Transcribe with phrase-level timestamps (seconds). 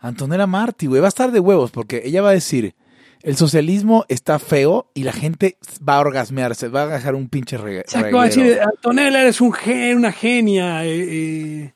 [0.00, 2.74] Antonella Marty, güey, va a estar de huevos porque ella va a decir,
[3.22, 7.56] el socialismo está feo y la gente va a orgasmearse, va a dejar un pinche
[7.56, 7.80] reggae.
[7.80, 10.84] Exacto, va a decir, Antonella eres un gen, una genia.
[10.84, 11.74] eh, eh.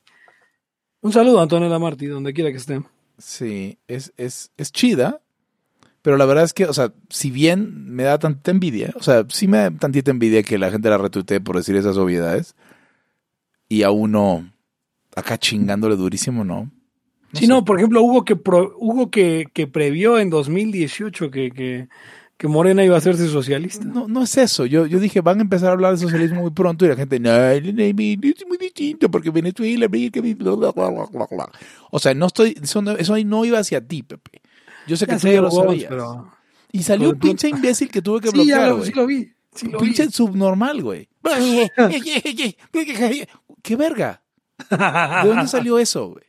[1.03, 2.83] Un saludo a Antonella Marty, donde quiera que esté.
[3.19, 5.21] Sí, es, es, es chida,
[6.03, 9.25] pero la verdad es que, o sea, si bien me da tanta envidia, o sea,
[9.29, 12.55] sí me da tantita envidia que la gente la retuitee por decir esas obviedades
[13.69, 14.53] y a uno
[15.17, 16.71] acá chingándole durísimo, ¿no?
[17.33, 18.75] Sí, no, por ejemplo, hubo que pro-
[19.11, 21.89] que, que previó en 2018 que, que,
[22.37, 23.85] que Morena iba a hacerse socialista.
[23.85, 24.67] No, no es eso.
[24.67, 27.21] Yo, yo dije, van a empezar a hablar de socialismo muy pronto y la gente,
[27.21, 29.99] no, no, no, no, es muy distinto porque Venezuela, bla,
[30.41, 31.51] bla, bla, bla, bla, bla".
[31.91, 34.41] O sea, no estoy, eso, no, eso ahí no iba hacia ti, Pepe.
[34.87, 35.89] Yo sé que Ya tú sé, ya lo sabías.
[35.91, 36.33] pero-
[36.73, 38.87] Y salió pero un pinche imbécil que tuve que Sí, ya bloquear, lo, güey.
[38.89, 39.33] sí lo vi.
[39.55, 39.85] sí lo vi.
[39.87, 41.09] pinche subnormal, güey.
[43.63, 44.23] ¿Qué verga?
[44.71, 46.25] ¿De dónde salió eso, güey?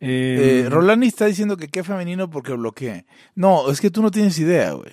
[0.00, 3.06] Eh, Eh, Rolani está diciendo que qué femenino porque bloqueé.
[3.34, 4.92] No, es que tú no tienes idea, güey.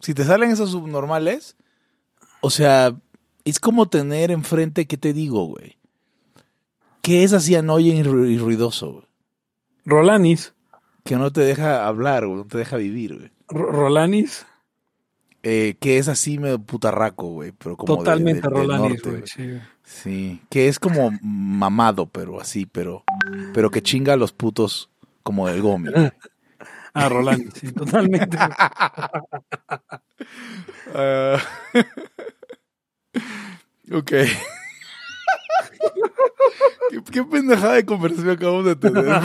[0.00, 1.56] Si te salen esos subnormales,
[2.40, 2.94] o sea,
[3.44, 5.76] es como tener enfrente, ¿qué te digo, güey?
[7.02, 9.04] Que es así annoying y ru- y ruidoso, güey.
[9.84, 10.54] Rolanis.
[11.04, 13.30] Que no te deja hablar, güey, no te deja vivir, güey.
[13.48, 14.44] Ro- Rolanis.
[15.44, 19.48] Eh, que es así medio putarraco, güey, pero como de- Totalmente de- Rolanis, norte, güey.
[19.50, 19.60] güey.
[19.86, 20.42] Sí.
[20.50, 23.04] Que es como mamado, pero así, pero,
[23.54, 24.90] pero que chinga a los putos
[25.22, 25.90] como del gomi.
[26.98, 28.38] Ah, Rolanis, sí, totalmente.
[30.94, 31.38] Ah,
[33.92, 34.10] ok.
[36.90, 39.04] ¿Qué, qué pendejada de conversación acabamos de tener.
[39.06, 39.20] O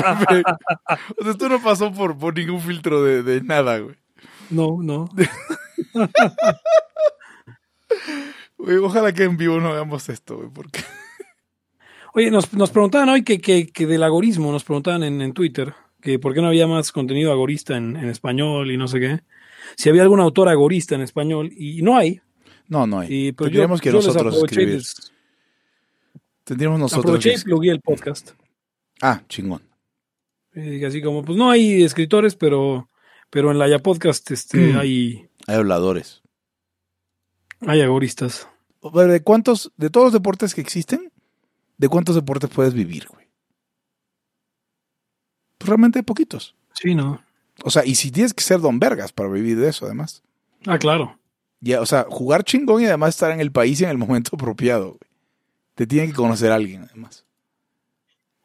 [1.24, 3.96] sea, esto no pasó por, por ningún filtro de, de nada, güey.
[4.50, 5.08] No, no.
[8.84, 10.82] Ojalá que en vivo no veamos esto, güey, porque...
[12.14, 15.74] Oye, nos, nos preguntaban hoy que, que, que del agorismo, nos preguntaban en, en Twitter,
[16.02, 19.22] que por qué no había más contenido agorista en, en español y no sé qué.
[19.78, 22.20] Si había algún autor agorista en español, y no hay.
[22.68, 23.08] No, no hay.
[23.28, 24.82] Y pues yo, Tendríamos que yo nosotros escribir.
[26.44, 28.32] Tendríamos nosotros aproveché que y plugué el podcast.
[29.02, 29.62] Ah, chingón.
[30.54, 32.90] Y así como, pues no hay escritores, pero,
[33.30, 34.78] pero en la ya podcast este, Mm.
[34.78, 36.21] hay, Hay habladores.
[37.68, 38.48] Hay agoristas.
[38.84, 41.12] A ¿de cuántos, de todos los deportes que existen,
[41.78, 43.28] de cuántos deportes puedes vivir, güey?
[45.58, 46.56] Pues realmente poquitos.
[46.74, 47.22] Sí, ¿no?
[47.64, 50.24] O sea, y si tienes que ser don vergas para vivir de eso, además.
[50.66, 51.20] Ah, claro.
[51.60, 54.32] Ya, o sea, jugar chingón y además estar en el país y en el momento
[54.36, 55.00] apropiado, güey.
[55.76, 57.26] Te tiene que conocer alguien, además.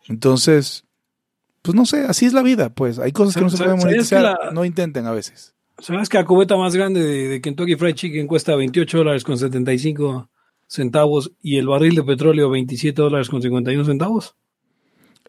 [0.09, 0.84] Entonces,
[1.62, 2.99] pues no sé, así es la vida, pues.
[2.99, 4.22] Hay cosas que no se ¿Sabes- pueden monetizar.
[4.22, 5.55] la- No intenten a veces.
[5.78, 9.37] ¿Sabes que la cubeta más grande de, de Kentucky Fried Chicken cuesta 28 dólares con
[9.38, 10.31] 75
[10.66, 14.34] centavos y el barril de petróleo 27 dólares con 51 centavos?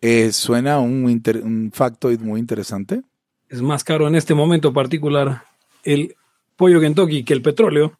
[0.01, 3.01] Eh, suena un, inter- un factoid muy interesante.
[3.49, 5.43] Es más caro en este momento particular
[5.83, 6.15] el
[6.55, 7.97] pollo Kentucky que el petróleo.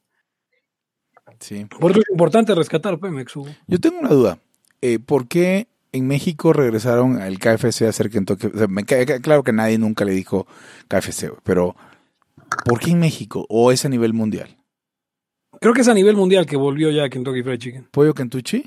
[1.40, 1.66] Sí.
[1.66, 3.50] Por eso es importante rescatar Pemex, Hugo.
[3.68, 4.40] Yo tengo una duda.
[4.82, 8.48] Eh, ¿Por qué en México regresaron al KFC a hacer Kentucky?
[8.48, 10.48] O sea, me queda claro que nadie nunca le dijo
[10.88, 11.76] KFC, pero
[12.66, 13.46] ¿por qué en México?
[13.50, 14.58] ¿O es a nivel mundial?
[15.62, 17.88] Creo que es a nivel mundial que volvió ya Kentucky Fried Chicken.
[17.92, 18.64] ¿Pollo Kentucky?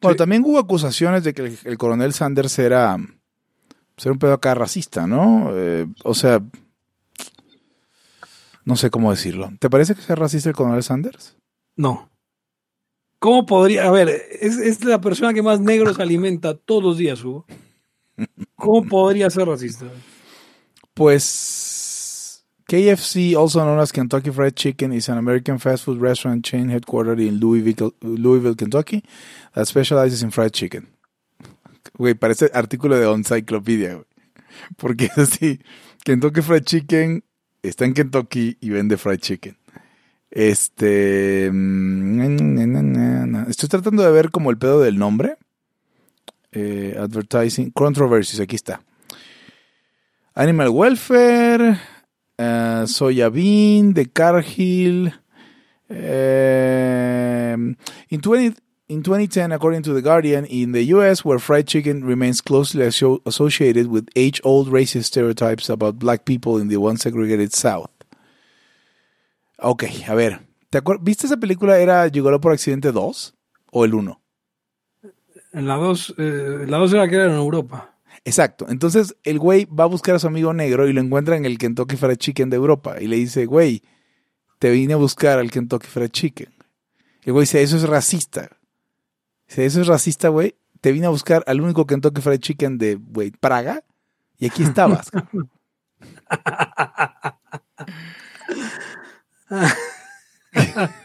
[0.00, 0.18] Bueno, Sí.
[0.18, 2.96] también hubo acusaciones de que el, el coronel Sanders era,
[3.94, 5.50] pues, era un pedo acá racista, ¿no?
[5.54, 6.40] Eh, o sea,
[8.64, 9.50] no sé cómo decirlo.
[9.58, 11.36] ¿Te parece que sea racista el coronel Sanders?
[11.76, 12.10] No.
[13.18, 13.86] ¿Cómo podría?
[13.86, 17.46] A ver, es, es la persona que más negros alimenta todos los días, Hugo.
[18.54, 19.86] ¿Cómo podría ser racista?
[20.94, 21.22] Pues
[22.68, 27.20] KFC, also known as Kentucky Fried Chicken, is an American fast food restaurant chain headquartered
[27.20, 29.04] in Louisville, Kentucky,
[29.54, 30.88] that specializes in fried chicken.
[31.98, 34.06] Güey, parece artículo de Encyclopedia, güey.
[34.76, 35.60] Porque es así,
[36.04, 37.24] Kentucky Fried Chicken
[37.62, 39.56] está en Kentucky y vende fried chicken.
[40.30, 41.50] Este...
[41.52, 43.46] mm.
[43.48, 45.36] Estoy tratando de ver como el pedo del nombre.
[46.52, 48.82] Eh, advertising, controversies, aquí está.
[50.34, 51.78] Animal Welfare,
[52.38, 55.12] uh, Soya Bean, The Cargill.
[55.90, 57.76] Um,
[58.08, 58.54] in, 20,
[58.88, 63.20] in 2010, according to The Guardian, in the US, where fried chicken remains closely asso-
[63.26, 67.90] associated with age old racist stereotypes about black people in the one segregated South.
[69.58, 70.40] Ok, a ver.
[70.70, 71.78] ¿te ¿Viste esa película?
[71.78, 73.34] ¿Era Llegó por accidente 2
[73.70, 74.20] o el 1?
[75.52, 77.93] En la 2, la 2 era que era en Europa.
[78.24, 78.66] Exacto.
[78.68, 81.58] Entonces el güey va a buscar a su amigo negro y lo encuentra en el
[81.58, 83.82] Kentucky Fried Chicken de Europa y le dice, güey,
[84.58, 86.52] te vine a buscar al Kentucky Fried Chicken.
[87.22, 88.48] El güey dice, eso es racista.
[89.48, 90.56] Dice, eso es racista, güey.
[90.80, 93.82] Te vine a buscar al único Kentucky Fried Chicken de, güey, Praga
[94.38, 95.10] Y aquí estabas.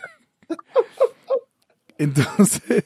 [1.98, 2.86] Entonces,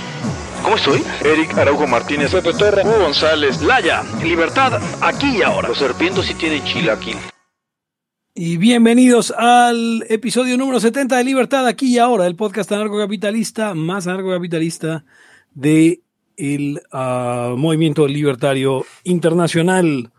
[0.63, 1.01] ¿Cómo estoy?
[1.25, 5.69] Eric Araujo Martínez, Pepe Torra, Hugo González, Laya, libertad aquí y ahora.
[5.69, 7.17] Los serpientes sí tienen chilaquil.
[8.35, 14.07] Y bienvenidos al episodio número 70 de Libertad aquí y ahora, el podcast anarcocapitalista más
[14.07, 15.03] anarcocapitalista
[15.53, 16.01] de
[16.37, 20.11] el ah, movimiento libertario internacional.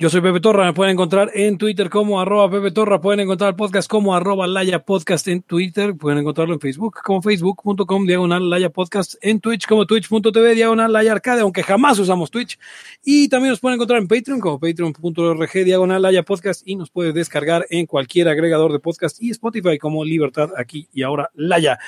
[0.00, 3.50] Yo soy Pepe Torra, me pueden encontrar en Twitter como arroba Pepe Torra, pueden encontrar
[3.50, 8.48] el podcast como arroba Laya Podcast en Twitter, pueden encontrarlo en Facebook como facebook.com diagonal
[8.48, 12.58] Laya Podcast, en Twitch como twitch.tv diagonal Laya Arcade, aunque jamás usamos Twitch,
[13.04, 17.12] y también nos pueden encontrar en Patreon como patreon.org diagonal Laya Podcast y nos puede
[17.12, 21.78] descargar en cualquier agregador de podcast y Spotify como Libertad aquí y ahora Laya.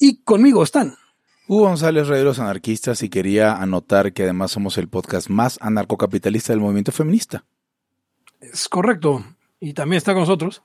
[0.00, 0.96] Y conmigo están
[1.50, 5.58] Hugo González, Rey de los Anarquistas, y quería anotar que además somos el podcast más
[5.60, 7.44] anarcocapitalista del movimiento feminista.
[8.38, 9.24] Es correcto.
[9.58, 10.62] Y también está con nosotros.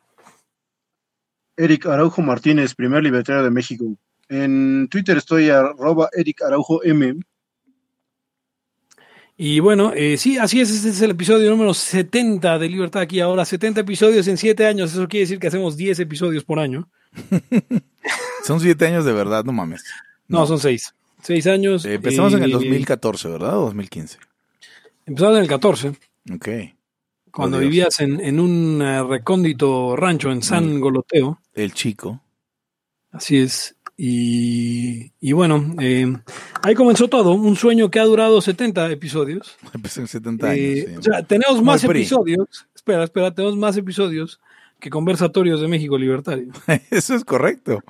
[1.58, 3.84] Eric Araujo Martínez, primer libertario de México.
[4.30, 7.16] En Twitter estoy arroba Eric Araujo M.
[9.38, 10.70] Y bueno, eh, sí, así es.
[10.70, 13.44] Este es el episodio número 70 de Libertad aquí ahora.
[13.44, 14.94] 70 episodios en 7 años.
[14.94, 16.88] Eso quiere decir que hacemos 10 episodios por año.
[18.46, 19.84] Son siete años de verdad, no mames.
[20.28, 20.94] No, son 6.
[21.22, 21.86] 6 años.
[21.86, 23.58] Eh, empezamos en el eh, 2014, ¿verdad?
[23.60, 24.18] O 2015.
[25.06, 25.90] Empezamos en el 14,
[26.34, 26.50] Ok.
[27.32, 30.80] cuando Oh, vivías en, en un eh, recóndito rancho en San Mm.
[30.80, 31.40] Goloteo.
[31.54, 32.22] El chico.
[33.12, 33.76] Así es.
[33.98, 36.14] Y, y bueno, eh,
[36.64, 37.32] ahí comenzó todo.
[37.34, 39.56] Un sueño que ha durado 70 episodios.
[39.74, 40.60] Empezó en 70 años.
[40.60, 40.96] Eh, sí.
[40.98, 42.68] O sea, tenemos más episodios.
[42.76, 44.40] Espera, espera, tenemos más episodios
[44.80, 46.52] que conversatorios de México Libertario.
[46.92, 47.82] Eso es correcto.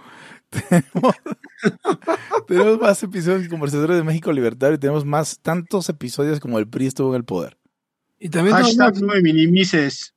[0.69, 1.15] Tenemos,
[2.47, 6.67] tenemos más episodios que Conversadores de México Libertario y tenemos más tantos episodios como el
[6.67, 7.57] PRI estuvo en el poder.
[8.19, 10.13] Y también, Hashtag no me minimices.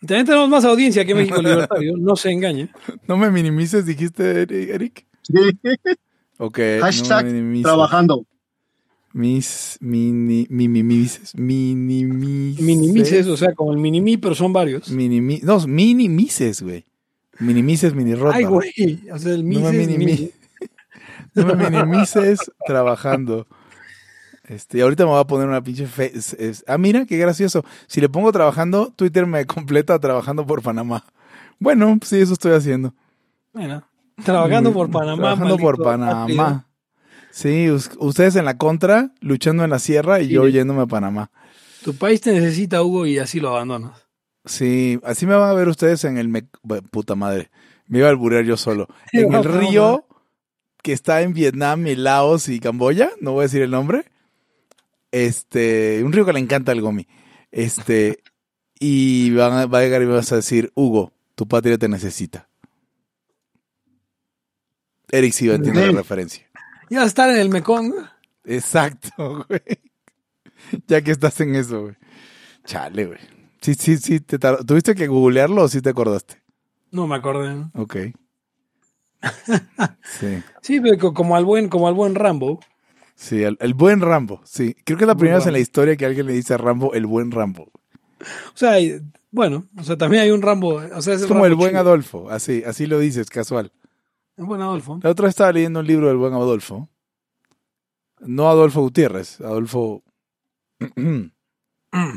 [0.00, 1.96] y también tenemos más audiencia que México Libertario.
[1.96, 2.70] No se engañe.
[3.06, 5.06] No me minimices, dijiste, Eric.
[5.22, 5.34] Sí.
[6.38, 6.58] Ok.
[6.80, 7.62] Hashtag no.
[7.62, 8.26] Trabajando.
[9.12, 11.34] Mis, mini, minimices.
[11.34, 12.60] Minimices.
[12.62, 14.90] Minimices, o sea, como el minimi, pero son varios.
[14.90, 16.84] Minimi, no, minimices, güey.
[17.38, 18.36] Minimices, mini rota.
[18.36, 19.02] Ay, güey.
[19.12, 20.30] O sea, el No me minimi- mini-
[21.34, 23.46] No me minimices trabajando.
[24.44, 26.12] Este, ahorita me voy a poner una pinche fe.
[26.68, 27.64] ah, mira, qué gracioso.
[27.88, 31.04] Si le pongo trabajando, Twitter me completa trabajando por Panamá.
[31.58, 32.94] Bueno, sí, eso estoy haciendo.
[33.52, 33.82] Bueno,
[34.24, 35.16] trabajando por Panamá.
[35.22, 35.82] Trabajando por.
[35.82, 36.66] Panamá.
[37.32, 40.32] Sí, us- ustedes en la contra, luchando en la sierra y Sí.
[40.34, 41.30] yo yéndome a Panamá.
[41.84, 44.05] Tu país te necesita, Hugo, y así lo abandonas.
[44.46, 46.28] Sí, así me van a ver ustedes en el...
[46.28, 46.42] me-
[46.90, 47.50] puta madre,
[47.86, 48.88] me iba a alburear yo solo.
[49.12, 50.06] En el río
[50.82, 54.04] que está en Vietnam y Laos y Camboya, no voy a decir el nombre.
[55.10, 57.06] Este, un río que le encanta al Gomi.
[57.50, 58.22] Este,
[58.78, 61.88] y van a- va a llegar y me vas a decir, Hugo, tu patria te
[61.88, 62.48] necesita.
[65.10, 66.46] Eric sí va a entender la referencia.
[66.90, 67.92] ¿Ibas a estar en el Mekong?
[68.44, 69.60] Exacto, güey.
[70.86, 71.94] Ya que estás en eso, güey.
[72.64, 73.18] Chale, güey.
[73.60, 74.20] Sí, sí, sí.
[74.20, 76.42] Te ¿Tuviste que googlearlo o sí te acordaste?
[76.90, 77.64] No me acordé.
[77.74, 77.96] Ok.
[80.18, 82.60] Sí, Sí, pero co- como al buen, como al buen Rambo.
[83.14, 84.74] sí, el, el buen Rambo, sí.
[84.84, 86.94] Creo que es la primera vez en la historia que alguien le dice a Rambo
[86.94, 87.70] el buen Rambo.
[88.22, 88.74] O sea,
[89.30, 90.76] bueno, o sea, también hay un Rambo.
[90.94, 91.76] O sea, es Es como el buen.
[91.76, 93.72] Adolfo, así, así lo dices, casual.
[94.36, 95.00] El buen Adolfo.
[95.02, 96.88] La otra vez estaba leyendo un libro del buen Adolfo.
[98.20, 100.02] No Adolfo Gutiérrez, Adolfo...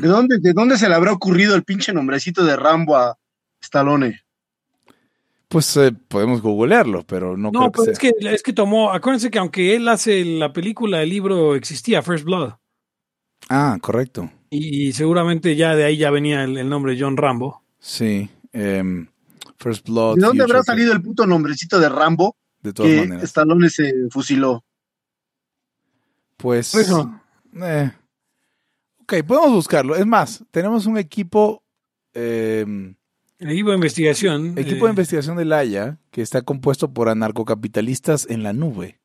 [0.01, 3.17] ¿De dónde, ¿De dónde se le habrá ocurrido el pinche nombrecito de Rambo a
[3.61, 4.21] Stallone?
[5.47, 7.93] Pues eh, podemos googlearlo, pero no, No, creo que pues sea.
[7.93, 12.01] es que, es que tomó, acuérdense que aunque él hace la película, el libro existía,
[12.03, 12.53] First Blood.
[13.49, 14.31] Ah, correcto.
[14.51, 17.63] Y, y seguramente ya de ahí ya venía el, el nombre John Rambo.
[17.79, 18.29] Sí.
[18.53, 19.07] em,
[19.57, 20.17] First Blood.
[20.17, 23.23] ¿De dónde habrá salido el puto nombrecito de Rambo De todas que maneras.
[23.23, 24.63] Stallone se fusiló?
[26.37, 26.73] Pues.
[26.75, 27.11] Eso.
[27.61, 27.91] eh,
[29.17, 29.95] ok, podemos buscarlo.
[29.95, 31.63] Es más, tenemos un equipo.
[32.13, 32.65] eh,
[33.39, 34.57] El equipo de investigación.
[34.57, 38.99] equipo de eh, investigación de Haya que está compuesto por anarcocapitalistas en la nube.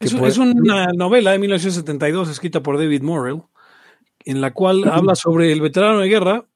[0.00, 3.42] Es, puede- es una novela de 1972 escrita por David Morrell,
[4.24, 6.46] en la cual habla sobre el veterano de guerra,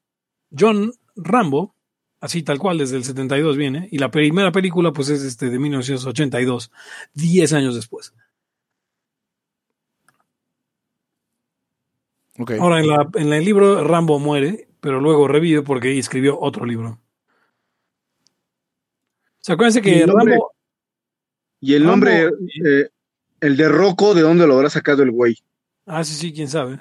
[0.57, 1.75] John Rambo,
[2.21, 5.59] así tal cual, desde el 72 viene, y la primera película pues es este de
[5.59, 6.71] 1982,
[7.13, 8.13] 10 años después.
[12.37, 12.51] Ok.
[12.59, 16.99] Ahora, en, la- en el libro Rambo muere, pero luego revive porque escribió otro libro.
[18.19, 20.51] O sea, acuérdense Y que el nombre- Rambo...
[21.61, 22.29] Y el Rambo- nombre,
[22.63, 22.89] eh,
[23.39, 25.37] el de Rocco, ¿de dónde lo habrá sacado el güey?
[25.85, 26.79] Ah, sí, sí, quién sabe.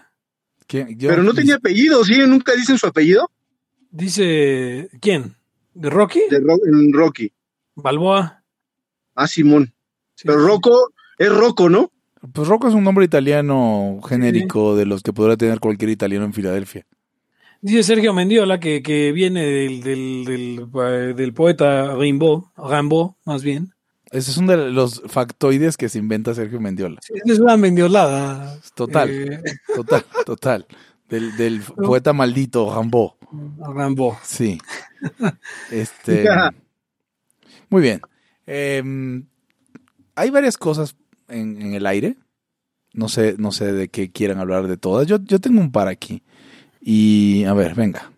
[0.67, 2.19] ¿Quién- yo- Pero no tenía apellido, ¿sí?
[2.27, 3.31] ¿Nunca dicen su apellido?
[3.91, 5.37] Dice, ¿quién?
[5.75, 6.21] ¿De Rocky?
[6.31, 7.33] De Ro- en Rocky.
[7.77, 8.43] Balboa.
[9.15, 9.73] Ah, Simón.
[10.17, 10.27] Sí.
[10.27, 11.91] Pero Rocco, es Rocco, ¿no?
[12.33, 16.33] Pues Rocco es un nombre italiano genérico de los que podrá tener cualquier italiano en
[16.33, 16.87] Filadelfia.
[17.61, 23.43] Dice Sergio Mendiola que, que viene del, del, del, eh, del poeta Rimbaud, Rambo, más
[23.43, 23.75] bien.
[24.11, 27.01] Ese es uno de los factoides que se inventa Sergio Mendiola.
[27.25, 28.61] Es una mendiolada.
[28.75, 29.43] Total, eh,
[29.75, 30.67] total, total.
[31.09, 33.17] Del, del poeta maldito Rambo.
[33.59, 34.19] Rambo.
[34.23, 34.59] Sí.
[35.71, 36.25] Este.
[37.69, 38.01] Muy bien.
[38.47, 39.27] Em,
[40.15, 40.95] hay varias cosas
[41.29, 42.17] en, en el aire.
[42.93, 45.07] No sé, no sé de qué quieran hablar de todas.
[45.07, 46.23] Yo, yo tengo un par aquí.
[46.81, 48.11] Y a ver, venga.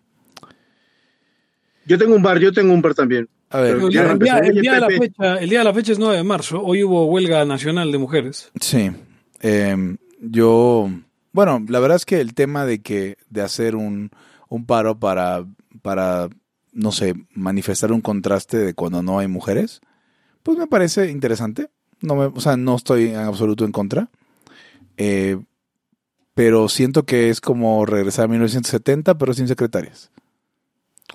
[1.85, 3.29] Yo tengo un bar, yo tengo un bar también.
[3.49, 4.51] A ver, El, ya día, el día- empezó.
[4.51, 6.61] el día de la fecha, el día de la fecha es 9 de marzo.
[6.61, 8.51] Hoy hubo huelga nacional de mujeres.
[8.59, 8.91] Sí.
[9.39, 10.89] Em, yo,
[11.31, 14.11] bueno, la verdad es que el tema de que, de hacer un,
[14.49, 15.45] un paro para,
[15.81, 16.27] para,
[16.73, 19.79] no sé, manifestar un contraste de cuando no hay mujeres,
[20.43, 21.69] pues me parece interesante.
[22.01, 24.09] No me, o sea, no estoy en absoluto en contra.
[24.97, 25.39] Eh,
[26.33, 30.11] pero siento que es como regresar a 1970, pero sin secretarias.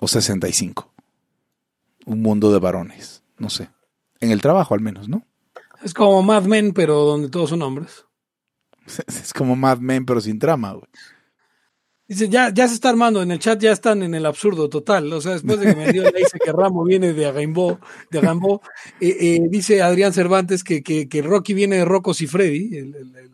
[0.01, 0.91] O 65.
[2.07, 3.23] Un mundo de varones.
[3.39, 3.71] No sé.
[4.21, 5.25] En el trabajo al menos, ¿no?
[5.85, 8.05] Es como Mad Men, pero donde todos son hombres.
[9.07, 10.89] Es como Mad Men, pero sin trama, güey.
[12.09, 15.11] Dice, ya, ya se está armando, en el chat ya están en el absurdo total.
[15.13, 17.79] O sea, después de que Mendiola dice que Rambo viene de Rambo,
[18.11, 18.61] de Rambo
[19.01, 23.33] eh, eh, dice Adrián Cervantes que, que, que Rocky viene de Rocco Siffredi, el, el-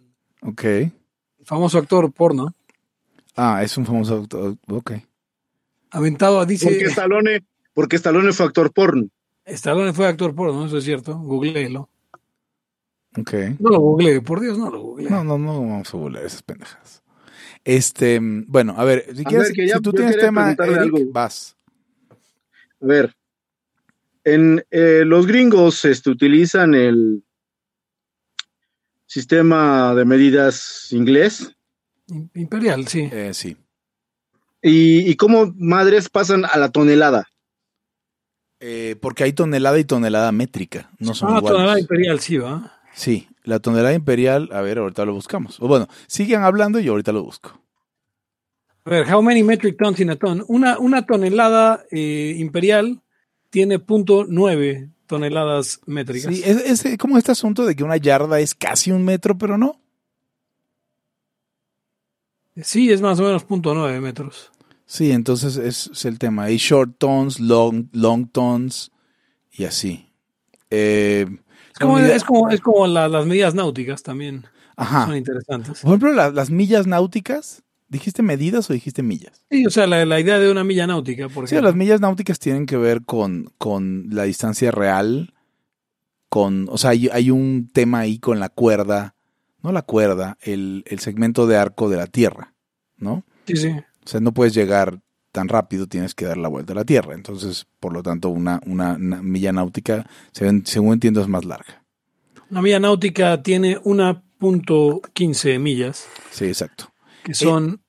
[1.44, 2.54] famoso actor porno.
[3.34, 4.56] Ah, es un famoso autor.
[4.68, 4.92] Ok.
[5.90, 9.08] Aventado, dice, Porque Stallone, porque Stallone fue actor porno.
[9.46, 11.88] Stallone fue actor porno, eso es cierto, googleelo.
[13.16, 13.32] Ok.
[13.58, 15.08] No lo googleé, por Dios, no lo googleé.
[15.10, 17.02] No, no, no vamos a burlar esas pendejas.
[17.64, 20.74] Este, bueno, a ver, si, A quieres, ver, que ya- si tú tienes tema, preguntarle
[20.76, 21.12] Eric, algo.
[21.12, 21.56] vas.
[22.80, 23.14] A ver,
[24.24, 27.22] en eh, los gringos este, utilizan el
[29.06, 31.54] sistema de medidas inglés
[32.34, 33.08] Imperial, sí.
[33.12, 33.56] Eh, sí.
[34.62, 37.26] y, y cómo madres pasan a la tonelada.
[38.60, 42.80] Eh, porque hay tonelada y tonelada métrica, no son Ah, tonelada imperial, sí, va.
[42.94, 45.58] Sí, la tonelada imperial, a ver, ahorita lo buscamos.
[45.60, 47.60] O bueno, sigan hablando y yo ahorita lo busco.
[48.84, 50.44] A ver, how many metric tons in a ton?
[50.48, 53.02] Una, una tonelada eh, imperial
[53.50, 56.34] tiene punto nueve toneladas métricas.
[56.34, 59.56] Sí, es, es como este asunto de que una yarda es casi un metro, pero
[59.56, 59.80] no.
[62.56, 64.50] Sí, es más o menos punto nueve metros.
[64.84, 66.44] Sí, entonces es, es el tema.
[66.44, 68.90] Hay short tones, long, long tones
[69.52, 70.10] y así.
[70.70, 71.26] Eh,
[71.78, 74.44] Es como, es como, es como la- las medidas náuticas también.
[74.76, 75.06] Ajá.
[75.06, 75.80] Son interesantes.
[75.80, 79.44] Por ejemplo, la- las millas náuticas, ¿dijiste medidas o dijiste millas?
[79.50, 82.38] Sí, o sea, la, la idea de una milla náutica, por Sí, las millas náuticas
[82.38, 85.34] tienen que ver con, con la distancia real,
[86.28, 89.14] con, o sea, hay, hay un tema ahí con la cuerda,
[89.62, 92.54] no la cuerda, el, el segmento de arco de la Tierra,
[92.96, 93.24] ¿no?
[93.46, 93.68] Sí, sí.
[93.68, 95.00] O sea, no puedes llegar
[95.32, 97.14] tan rápido, tienes que dar la vuelta a la Tierra.
[97.14, 101.84] Entonces, por lo tanto, una, una, una milla náutica, según, según entiendo, es más larga.
[102.50, 106.92] Una milla náutica tiene 1.15 millas, Sí, exacto.
[107.24, 107.82] que son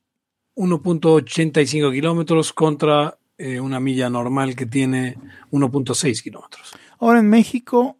[0.56, 5.18] 1.85 kilómetros contra eh, una milla normal que tiene
[5.52, 6.74] 1.6 kilómetros.
[7.00, 7.98] Ahora, en México,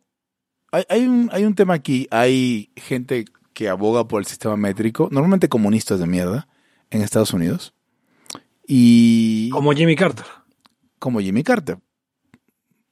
[0.72, 2.08] hay, hay un, hay un tema aquí.
[2.12, 6.48] Hay gente que aboga por el sistema métrico, normalmente comunistas de mierda,
[6.90, 7.74] en Estados Unidos.
[8.72, 10.26] Y Como Jimmy Carter.
[11.00, 11.80] como Jimmy Carter.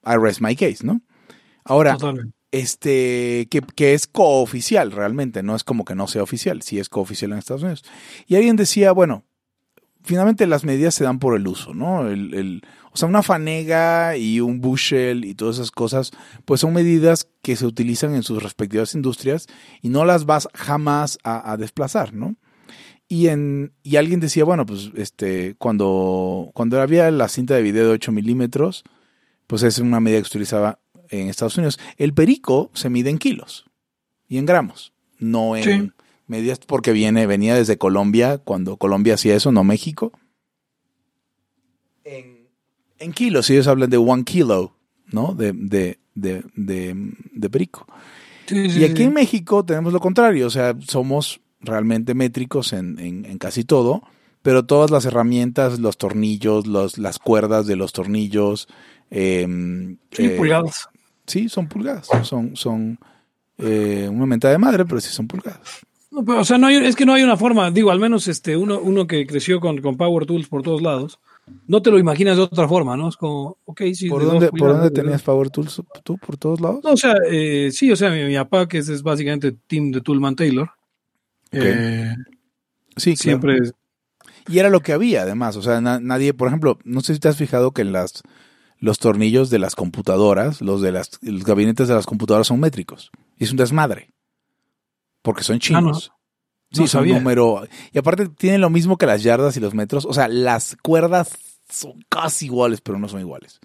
[0.03, 1.01] I rest my case, ¿no?
[1.63, 2.33] Ahora, Totalmente.
[2.51, 6.89] este, que, que es cooficial realmente, no es como que no sea oficial, sí es
[6.89, 7.83] cooficial en Estados Unidos.
[8.25, 9.25] Y alguien decía, bueno,
[10.03, 12.07] finalmente las medidas se dan por el uso, ¿no?
[12.07, 16.09] El, el- o sea, una fanega y un bushel y todas esas cosas,
[16.45, 19.45] pues son medidas que se utilizan en sus respectivas industrias
[19.83, 22.35] y no las vas jamás a, a desplazar, ¿no?
[23.09, 27.85] Y, en, y alguien decía, bueno, pues este, cuando, cuando había la cinta de video
[27.87, 28.83] de 8 milímetros,
[29.47, 31.79] pues es una medida que se utilizaba en Estados Unidos.
[31.97, 33.65] El perico se mide en kilos
[34.27, 35.91] y en gramos, no en Sí.
[36.27, 40.11] medidas porque viene, venía desde Colombia, cuando Colombia hacía eso, no México.
[42.03, 42.47] En,
[42.99, 44.75] en kilos, ellos hablan de one kilo,
[45.11, 45.33] ¿no?
[45.33, 47.85] De, de, de, de, de perico.
[48.47, 52.99] Sí, sí, Y aquí en México tenemos lo contrario, o sea, somos realmente métricos en,
[52.99, 54.03] en- en casi todo,
[54.41, 58.67] pero todas las herramientas, los tornillos, los, las cuerdas de los tornillos,
[59.09, 60.87] em, Sí, eh, pulgadas.
[61.25, 62.99] sí, son pulgadas, son, son
[63.57, 65.61] eh, una mentada de madre, pero sí son pulgadas.
[66.11, 68.27] No, pero, o sea, no hay, es que no hay una forma, digo, al menos
[68.27, 71.19] este, uno, uno que creció con, con Power Tools por todos lados,
[71.67, 73.09] no te lo imaginas de otra forma, ¿no?
[73.09, 74.09] Es como, ok, sí.
[74.09, 76.17] ¿Por dónde, ¿Por dónde tenías Power Tools tú?
[76.17, 76.81] ¿Por todos lados?
[76.83, 79.91] No, o sea, eh, sí, o sea, mi, mi papá, que es, es básicamente team
[79.91, 80.69] de Toolman Taylor,
[81.51, 82.15] eh,
[82.95, 83.41] sí, claro.
[83.41, 83.59] siempre
[84.49, 85.55] Y era lo que había, además.
[85.57, 88.23] O sea, na- nadie, por ejemplo, no sé si te has fijado que en las
[88.79, 93.11] los tornillos de las computadoras, los de las los gabinetes de las computadoras son métricos.
[93.37, 94.11] Y es un desmadre.
[95.21, 96.11] Porque son chinos.
[96.11, 96.17] Ah, no.
[96.71, 97.15] Sí, No son sabía.
[97.17, 97.63] número.
[97.93, 100.05] Y aparte tienen lo mismo que las yardas y los metros.
[100.05, 101.37] O sea, las cuerdas
[101.69, 103.59] son casi iguales, pero no son iguales.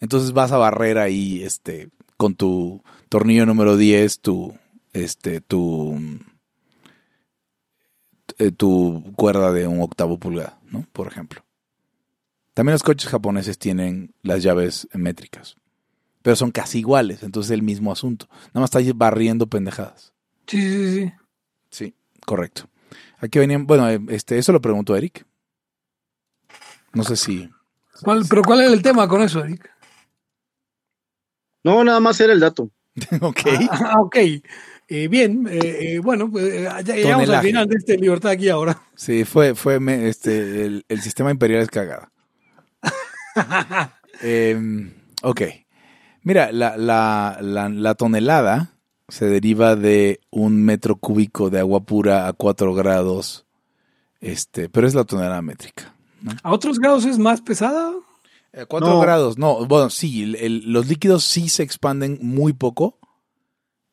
[0.00, 4.56] Entonces vas a barrer ahí, este, con tu tornillo número 10, tu,
[4.92, 5.98] este, tu,
[8.38, 10.84] eh, tu cuerda de un octavo pulgada, ¿no?
[10.92, 11.44] Por ejemplo.
[12.54, 15.56] También los coches japoneses tienen las llaves métricas,
[16.22, 18.28] pero son casi iguales, entonces es el mismo asunto.
[18.54, 20.14] Nada más está barriendo pendejadas.
[20.46, 21.12] Sí, sí, sí.
[21.70, 22.68] Sí, correcto.
[23.18, 25.26] Aquí venían, bueno, eh, este, eso lo preguntó Eric.
[26.92, 27.50] No sé si.
[28.02, 29.70] ¿Cuál, pero ¿cuál era el tema con eso, Eric?
[31.62, 32.70] No, nada más era el dato.
[33.20, 33.40] ok.
[33.70, 34.16] Ah, ok.
[34.88, 35.58] Eh, bien, eh,
[35.94, 38.80] eh, bueno, pues eh, ya llegamos al final de este Libertad aquí ahora.
[38.94, 42.12] Sí, fue, fue me- este, el, el sistema imperial es cagada.
[44.22, 45.42] Em, ok.
[46.22, 48.72] Mira, la, la, la, la tonelada
[49.08, 53.44] se deriva de un metro cúbico de agua pura a 4 grados.
[54.20, 55.94] Este, pero es la tonelada métrica.
[56.42, 57.92] ¿A otros grados es más pesada?
[58.68, 59.00] 4 No.
[59.00, 59.66] grados, no.
[59.66, 62.98] Bueno, sí, el- el- los líquidos sí se expanden muy poco.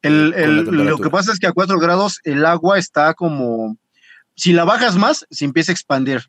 [0.04, 3.78] El- lo que pasa es que a 4 grados el agua está como.
[4.36, 6.22] Si la bajas más, se empieza a expandir.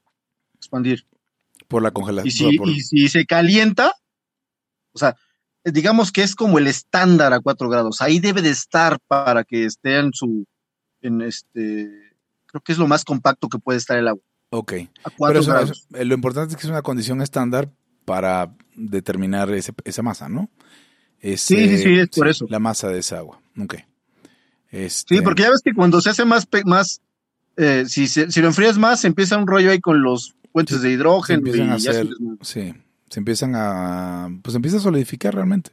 [0.56, 1.04] Expandir.
[1.68, 2.26] Por la congelación.
[2.28, 3.92] Y si, por- y si se calienta,
[4.92, 5.16] o sea,
[5.64, 8.00] digamos que es como el estándar a 4 grados.
[8.00, 10.46] Ahí debe de estar para que esté en su.
[11.00, 11.90] En este.
[12.46, 14.22] Creo que es lo más compacto que puede estar el agua.
[14.50, 14.72] ok.
[15.02, 15.86] A Pero 4 eso- grados.
[15.94, 17.68] eh, lo importante es que es una condición estándar
[18.04, 20.48] para determinar ese- esa masa, ¿no?
[21.24, 22.46] Ese- Sí, sí, sí, es por eso.
[22.50, 23.40] La masa de esa agua.
[23.58, 23.76] Ok.
[24.70, 27.00] Este, Sí, porque ya ves que cuando se hace más, más
[27.56, 30.82] eh, si, se- si lo enfrías más, se empieza un rollo ahí con los puentes
[30.82, 32.08] de se hidrógeno y empiezan a hacer,
[32.42, 32.74] sí,
[33.08, 35.70] se empiezan a, pues empieza a solidificar realmente.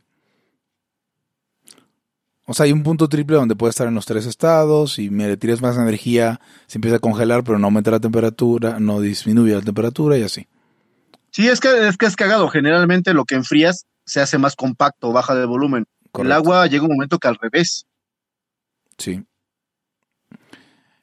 [2.45, 5.27] O sea, hay un punto triple donde puede estar en los tres estados y me
[5.27, 9.53] le tiras más energía, se empieza a congelar, pero no aumenta la temperatura, no disminuye
[9.53, 10.47] la temperatura y así.
[11.29, 12.49] Sí, es que, es que es cagado.
[12.49, 15.85] Generalmente lo que enfrías se hace más compacto, baja de volumen.
[16.05, 16.35] El Correcto.
[16.35, 17.85] agua llega un momento que al revés.
[18.97, 19.23] Sí.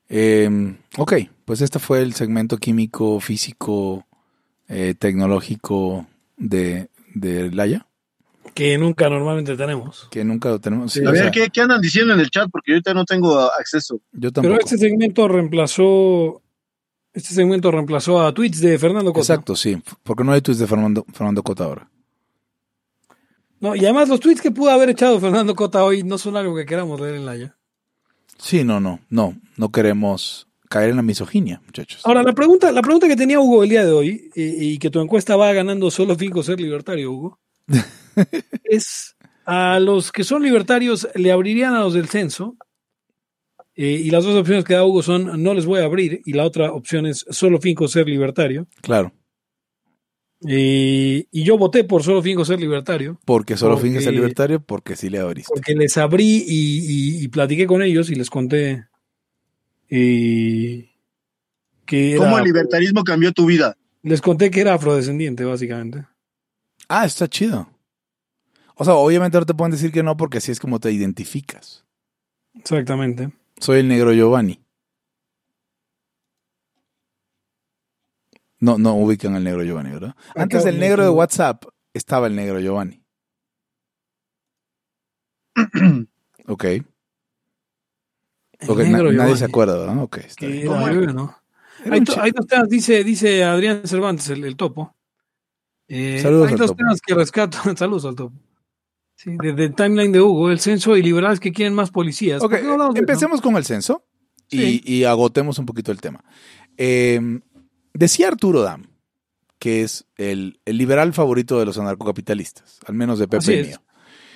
[0.09, 1.13] Eh, ok,
[1.45, 4.07] pues este fue el segmento químico, físico,
[4.69, 6.07] eh, tecnológico
[6.37, 7.87] de, de Laia,
[8.55, 10.09] Que nunca normalmente tenemos.
[10.11, 10.93] que nunca lo tenemos.
[10.93, 12.49] Sí, a ver, sea, ¿qué, qué andan diciendo en el chat?
[12.51, 13.97] Porque yo ahorita no tengo acceso.
[14.13, 14.59] yo Pero tampoco.
[14.61, 16.43] este segmento reemplazó.
[17.13, 19.21] Este segmento reemplazó a tweets de Fernando Cota.
[19.35, 21.91] Exacto, sí, porque no hay tweets de Fernando, Fernando Cota ahora.
[23.61, 26.55] No, y además los tweets que pudo haber echado Fernando Cota hoy no son algo
[26.55, 27.57] que queramos leer en la ya.
[28.39, 32.03] Sí, no, no, no, no queremos caer en la misoginia, muchachos.
[32.05, 34.91] Ahora, la pregunta, la pregunta que tenía Hugo el día de hoy, y, y que
[34.91, 37.41] tu encuesta va ganando solo finco ser libertario, Hugo,
[38.65, 42.57] es a los que son libertarios le abrirían a los del censo.
[43.75, 46.33] Eh, y las dos opciones que da Hugo son no les voy a abrir, y
[46.33, 48.67] la otra opción es solo finco ser libertario.
[48.83, 49.13] Claro,
[50.47, 54.61] Eh, y yo voté por solo finco ser libertario, porque solo Porque- finges ser libertario
[54.61, 55.51] porque sí le abriste.
[55.53, 58.87] porque les abrí y, y- y platiqué con ellos y les conté
[59.91, 60.91] eh,
[61.87, 63.77] que era- ¿Cómo el libertarismo cambió tu vida?
[64.03, 66.07] les conté que era afrodescendiente, básicamente.
[66.89, 67.69] Ah, está chido.
[68.77, 71.85] O sea, obviamente no te pueden decir que no porque así es como te identificas.
[72.55, 73.33] Exactamente.
[73.59, 74.61] Soy el negro Giovanni.
[78.61, 80.15] No, no ubican al negro Giovanni, ¿verdad?
[80.35, 81.19] Antes del no negro de tengo.
[81.19, 83.03] WhatsApp estaba el negro Giovanni.
[86.51, 86.65] Ok.
[86.65, 86.87] El
[88.71, 90.03] Ok, na- negro nadie se acuerda, ¿verdad?
[90.03, 90.61] Ok, está bien.
[90.63, 91.37] era ¿Cómo héroe, ¿no?
[91.85, 94.97] Era Hay, dos temas, dice, dice Adrián Cervantes, el, el topo.
[95.87, 96.79] Eh, Saludos hay al dos topo.
[96.79, 97.59] temas que rescato.
[97.77, 98.35] Saludos al topo.
[99.15, 102.43] Sí, desde el timeline de Hugo, el censo y liberales que quieren más policías.
[102.43, 102.97] Ok, ¿Por qué no eso?
[102.97, 104.05] empecemos con el censo
[104.49, 104.83] y, Sí.
[104.85, 106.25] y agotemos un poquito el tema.
[106.77, 107.21] Eh,
[107.95, 108.87] decía Arturo Dam,
[109.59, 113.83] que es el, el liberal favorito de los anarcocapitalistas, al menos de Pepe y mío.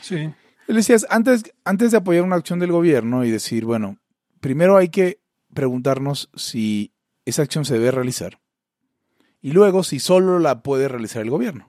[0.00, 3.98] Sí, Él decía, antes, antes de apoyar una acción del gobierno y decir, bueno,
[4.40, 5.20] primero hay que
[5.54, 6.92] preguntarnos si
[7.24, 8.40] esa acción se debe realizar
[9.42, 11.68] y luego si solo la puede realizar el gobierno.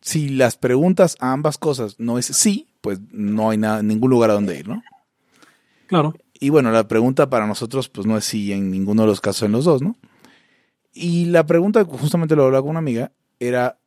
[0.00, 4.30] Si las preguntas a ambas cosas no es sí, pues no hay nada, ningún lugar
[4.30, 4.82] a donde ir, ¿no?
[5.86, 6.14] claro.
[6.40, 9.44] Y bueno, la pregunta para nosotros pues no es sí en ninguno de los casos
[9.44, 9.96] en los dos, ¿no?
[10.94, 13.78] Y la pregunta, justamente lo hablaba con una amiga, era,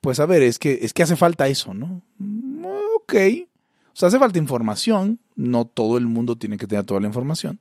[0.00, 2.02] pues a ver, es que, es que hace falta eso, ¿no?
[2.18, 2.50] Mm,
[3.10, 3.14] Ok.
[3.92, 7.58] O sea, hace falta información, no todo el mundo tiene que tener toda la información.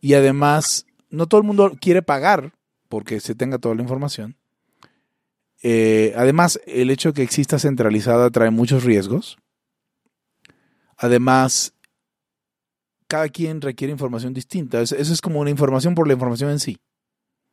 [0.00, 2.54] Y además, no todo el mundo quiere pagar
[2.88, 4.36] porque se tenga toda la información.
[5.62, 9.36] Eh, además, el hecho de que exista centralizada trae muchos riesgos.
[10.96, 11.74] Además,
[13.06, 14.80] cada quien requiere información distinta.
[14.80, 16.78] Eso, eso es como una información por la información en sí.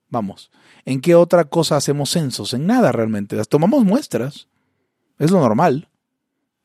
[0.10, 0.52] Vamos.
[0.86, 2.54] ¿En qué otra cosa hacemos censos?
[2.54, 3.36] En nada realmente.
[3.36, 4.48] Las tomamos muestras.
[5.17, 5.89] Es lo normal.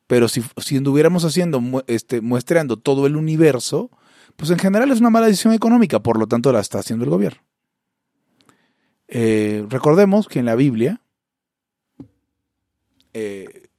[0.07, 3.89] Pero si, si anduviéramos haciendo, este, muestreando todo el universo,
[4.35, 7.11] pues en general es una mala decisión económica, por lo tanto la está haciendo el
[7.11, 7.41] gobierno.
[9.07, 11.01] Eh, recordemos que en la Biblia,
[13.13, 13.69] eh,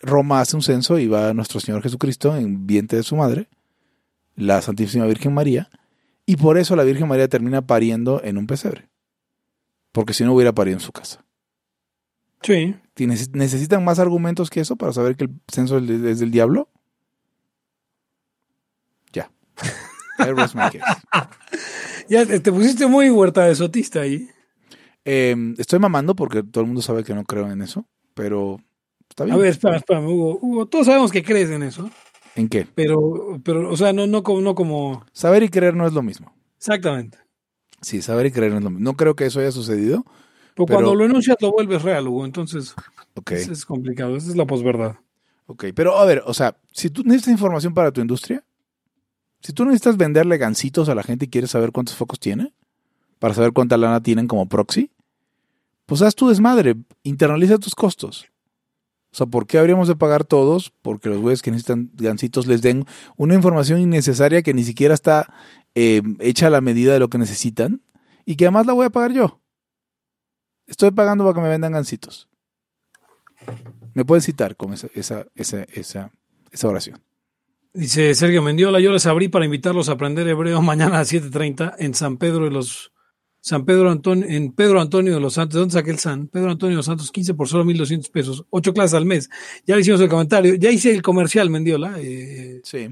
[0.00, 3.48] Roma hace un censo y va nuestro Señor Jesucristo en vientre de su madre,
[4.36, 5.68] la Santísima Virgen María,
[6.26, 8.88] y por eso la Virgen María termina pariendo en un pesebre,
[9.92, 11.24] porque si no hubiera parido en su casa.
[12.42, 12.74] Sí.
[12.94, 16.68] ¿Tienes- ¿Necesitan más argumentos que eso para saber que el censo es del- diablo?
[19.12, 19.30] Ya.
[22.08, 24.28] Ya te te pusiste muy huerta de sotista ahí.
[25.04, 28.58] Eh, estoy mamando porque todo el mundo sabe que no creo en eso, pero
[29.10, 29.36] está bien.
[29.36, 30.38] A ver, espera, espera, Hugo.
[30.40, 31.90] Hugo, todos sabemos que crees en eso,
[32.34, 32.66] ¿En qué?
[32.74, 35.04] pero, pero o sea, no, no, como, no como...
[35.12, 36.34] Saber y creer no es lo mismo.
[36.56, 37.18] Exactamente.
[37.80, 38.84] Sí, saber y creer no es lo mismo.
[38.84, 40.04] No creo que eso haya sucedido.
[40.54, 42.74] Pero, Pero- cuando lo enuncias lo vuelves real, Hugo, entonces
[43.14, 44.16] Ok, es, es complicado.
[44.16, 44.96] Esa es la posverdad.
[45.46, 45.66] ok.
[45.74, 48.44] Pero a ver, o sea, si tú necesitas información para tu industria,
[49.40, 52.52] si tú necesitas venderle gancitos a la gente y quieres saber cuántos focos tiene,
[53.20, 54.90] para saber cuánta lana tienen como proxy,
[55.86, 58.26] pues haz tu desmadre, internaliza tus costos.
[59.10, 60.70] O sea, ¿por qué habríamos de pagar todos?
[60.82, 62.84] Porque los güeyes que necesitan gancitos les den
[63.16, 65.32] una información innecesaria que ni siquiera está
[65.80, 67.82] eh, hecha a la medida de lo que necesitan
[68.24, 69.40] y que además la voy a pagar yo.
[70.66, 72.28] Estoy pagando para que me vendan gancitos.
[73.94, 76.10] Me pueden citar con esa, esa, esa, esa,
[76.50, 77.00] esa oración.
[77.72, 81.76] Dice Sergio Mendiola, yo les abrí para invitarlos a aprender hebreo mañana a las 7.30
[81.78, 82.92] en San Pedro de los...
[83.40, 86.26] San Pedro Antonio, en Pedro Antonio de los Santos, ¿de dónde saqué el San?
[86.26, 89.30] Pedro Antonio de los Santos, 15 por solo 1.200 pesos, 8 clases al mes.
[89.64, 91.94] Ya le hicimos el comentario, ya hice el comercial, Mendiola.
[92.00, 92.88] eh, Sí.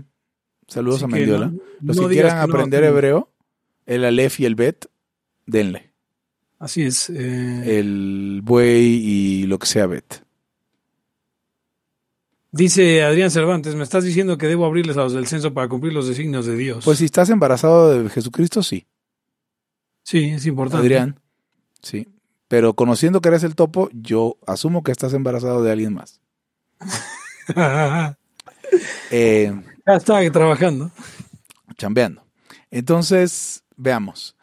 [0.69, 1.47] Saludos así a Mendiola.
[1.47, 3.31] no- Los no que quieran que no, aprender hebreo,
[3.87, 4.87] el Aleph y el Bet,
[5.47, 5.93] denle.
[6.59, 7.11] Así es.
[7.11, 10.23] eh, El buey y lo que sea Bet.
[12.53, 15.93] Dice Adrián Cervantes, me estás diciendo que debo abrirles a los del censo para cumplir
[15.93, 16.85] los designios de Dios.
[16.85, 18.87] Pues si estás embarazado de Jesucristo, sí.
[20.03, 20.83] sí, es importante.
[20.87, 21.21] Adrián,
[21.83, 22.09] sí.
[22.49, 26.21] Pero conociendo que eres el topo, yo asumo que estás embarazado de alguien más.
[29.87, 30.91] ya está trabajando.
[31.77, 32.23] chambeando.
[32.71, 34.37] Entonces, veamos.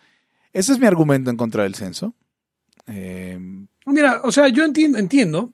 [0.53, 2.13] Ese es mi argumento en contra del censo.
[2.87, 3.39] Eh,
[3.85, 5.51] Mira, o sea, yo entiendo, entiendo.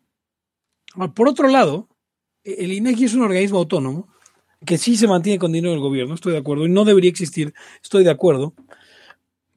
[1.15, 1.88] Por otro lado,
[2.43, 4.08] el INEGI es un organismo autónomo
[4.65, 7.54] que sí se mantiene con dinero del gobierno, estoy de acuerdo, y no debería existir,
[7.82, 8.54] estoy de acuerdo.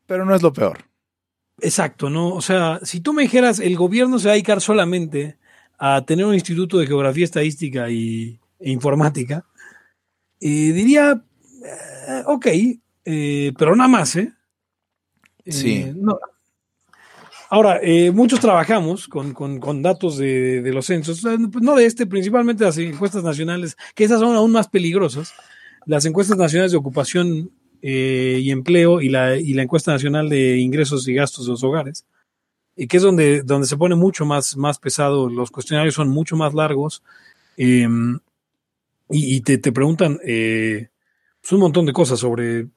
[0.06, 0.84] pero no es lo peor.
[1.60, 2.34] Exacto, ¿no?
[2.34, 5.38] O sea, si tú me dijeras, el gobierno se va a dedicar solamente
[5.78, 9.44] a tener un instituto de geografía, estadística y, e informática,
[10.42, 11.22] eh, diría,
[11.64, 12.46] eh, ok,
[13.04, 14.32] eh, pero nada más, ¿eh?
[15.44, 15.84] Eh, Sí.
[15.96, 16.18] no.
[17.50, 17.80] Ahora,
[18.14, 22.64] muchos trabajamos con, con- con datos de, de los censos, pues no de este, principalmente
[22.64, 25.34] las encuestas nacionales, que esas son aún más peligrosas.
[25.84, 27.50] Las encuestas nacionales de ocupación
[27.82, 32.06] y empleo y la, y la encuesta nacional de ingresos y gastos de los hogares,
[32.74, 36.36] y que es donde, donde se pone mucho más, más pesado, los cuestionarios son mucho
[36.36, 37.02] más largos
[37.58, 37.86] eh,
[39.12, 40.88] y, y te, te preguntan eh,
[41.40, 42.68] pues un montón de cosas sobre,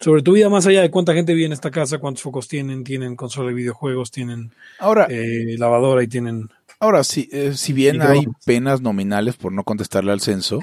[0.00, 2.84] sobre tu vida más allá de cuánta gente vive en esta casa, cuántos focos tienen,
[2.84, 6.48] tienen consola de videojuegos, tienen Ahora, eh, lavadora y tienen...
[6.80, 10.60] ahora sí, eh, si bien hay penas nominales por no contestarle al censo,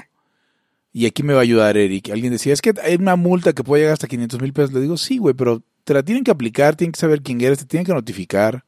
[0.92, 3.64] y aquí me va a ayudar Eric, alguien decía, es que hay una multa que
[3.64, 4.72] puede llegar hasta 500 mil pesos.
[4.74, 7.60] Le digo, sí, güey, pero te la tienen que aplicar, tienen que saber quién eres,
[7.60, 8.64] te tienen que notificar.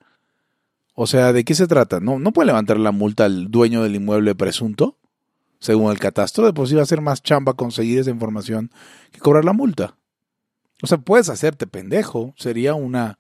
[0.95, 2.01] O sea, ¿de qué se trata?
[2.01, 4.97] No, no puede levantar la multa al dueño del inmueble presunto,
[5.65, 6.45] según el catastro.
[6.45, 8.71] De por sí va a ser más chamba conseguir esa información
[9.11, 9.97] que cobrar la multa.
[10.83, 12.35] O sea, puedes hacerte pendejo.
[12.37, 13.19] Sería una,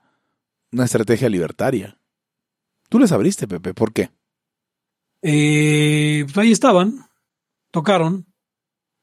[0.70, 1.96] una estrategia libertaria.
[2.90, 3.72] Tú les abriste, Pepe.
[3.72, 4.10] ¿Por qué?
[5.22, 7.06] Eh, pues ahí estaban,
[7.70, 8.26] tocaron,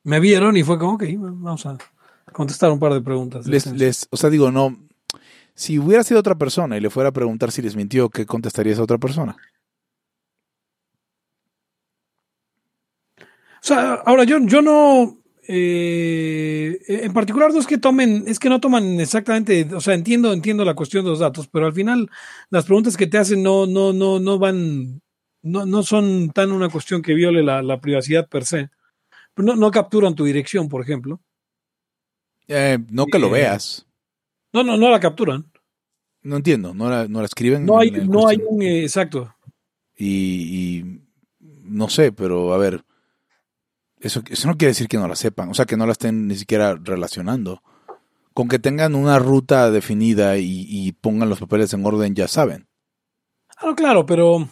[0.03, 1.79] me vieron y fue como, ok, vamos a
[2.31, 3.47] contestar un par de preguntas.
[3.47, 4.77] Les, les, o sea, digo, no.
[5.55, 8.73] Si hubiera sido otra persona y le fuera a preguntar si les mintió, ¿qué contestaría
[8.73, 9.35] esa otra persona?
[13.65, 15.17] Sea, ahora yo, yo no.
[15.47, 20.33] eh, en particular no es que tomen, es que no toman exactamente, o sea, entiendo,
[20.33, 22.09] entiendo la cuestión de los datos, pero al final
[22.49, 25.01] las preguntas que te hacen no, no, no, no van,
[25.41, 28.69] no, no son tan una cuestión que viole la, la privacidad per se.
[29.33, 31.21] Pero no, no capturan tu dirección, por ejemplo.
[32.47, 33.87] Eh, no que lo Eh, veas.
[34.53, 35.49] No, no, no la capturan.
[36.21, 36.73] No entiendo.
[36.73, 37.65] No la, no la escriben.
[37.65, 39.33] No hay, no hay un exacto.
[39.97, 41.01] y, y
[41.63, 42.83] no sé, pero a ver.
[44.01, 45.49] Eso, eso no quiere decir que no la sepan.
[45.49, 47.61] O sea, que no la estén ni siquiera relacionando.
[48.33, 52.67] Con que tengan una ruta definida y, y pongan los papeles en orden, ya saben.
[53.57, 54.47] Ah, no, claro, pero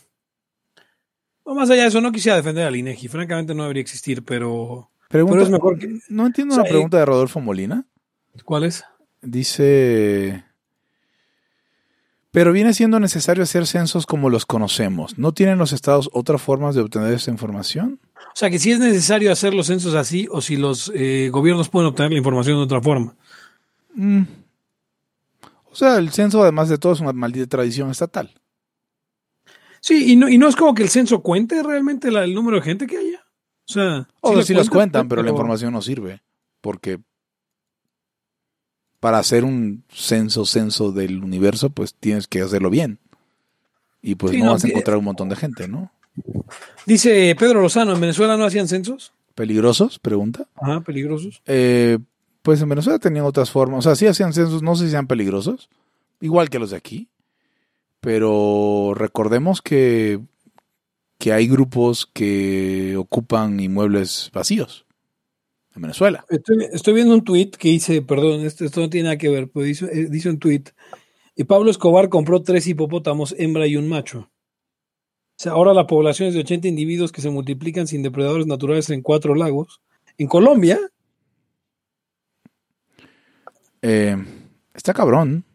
[1.46, 3.08] más allá de eso, no quisiera defender al INEGI.
[3.08, 6.70] Francamente, no debería existir, pero Pregunta- Pero es mejor que- No entiendo o sea, una
[6.70, 7.86] pregunta de Rodolfo Molina.
[8.46, 8.84] ¿cuál es?
[9.22, 10.46] Dice,
[12.32, 15.18] pero viene siendo necesario hacer censos como los conocemos.
[15.18, 18.00] ¿No tienen los estados otras formas de obtener esta información?
[18.40, 21.68] O sea, que si es necesario hacer los censos así o si los eh, gobiernos
[21.68, 23.14] pueden obtener la información de otra forma.
[23.96, 24.22] Mm.
[25.66, 28.34] O sea, el censo, además de todo, es una maldita tradición estatal.
[29.82, 32.56] Sí, y no, y no es como que el censo cuente realmente la- el número
[32.58, 33.26] de gente que haya.
[33.68, 36.22] O sea, O sí los cuentan, pero la información no sirve.
[36.62, 37.00] Porque
[39.02, 43.00] para hacer un censo, censo del universo, pues tienes que hacerlo bien.
[44.02, 45.92] Y pues Sí, no, no, vas a que- encontrar un montón de gente, ¿no?
[46.86, 49.14] Dice Pedro Lozano, ¿en Venezuela no hacían censos?
[49.36, 50.00] ¿Peligrosos?
[50.00, 50.48] Pregunta.
[50.56, 51.42] Ajá, peligrosos.
[51.46, 51.98] Eh,
[52.42, 53.80] pues en Venezuela tenían otras formas.
[53.80, 55.70] O sea, sí hacían censos, no sé si sean peligrosos,
[56.20, 57.08] igual que los de aquí.
[58.02, 60.20] Pero recordemos que,
[61.18, 64.86] que hay grupos que ocupan inmuebles vacíos
[65.76, 66.26] en Venezuela.
[66.30, 69.50] Estoy, estoy viendo un tuit que dice, perdón, esto, esto no tiene nada que ver,
[69.50, 70.70] pero dice, eh, dice un tuit,
[71.36, 74.30] y Pablo Escobar compró tres hipopótamos, hembra y un macho.
[75.40, 79.02] Sea, ahora la población es de 80 individuos que se multiplican sin depredadores naturales en
[79.02, 79.80] cuatro lagos.
[80.18, 80.78] En Colombia,
[83.82, 84.18] Eh,
[84.74, 85.46] está cabrón.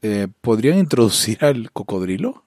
[0.00, 2.46] Eh, ¿Podrían introducir al cocodrilo?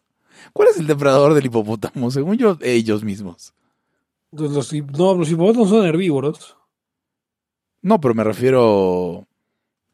[0.52, 2.10] ¿Cuál es el depredador del hipopótamo?
[2.10, 3.54] Según yo, ellos mismos.
[4.32, 6.58] los, no, los hipopótamos son herbívoros.
[7.84, 9.27] No, pero me refiero.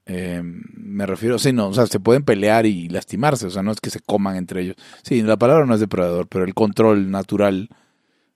[0.05, 1.39] Eh, me refiero.
[1.39, 3.47] Sí, no, o sea, se pueden pelear y lastimarse.
[3.47, 4.75] O sea, no es que se coman entre ellos.
[5.01, 7.69] Sí, la palabra no es depredador, pero el control natural.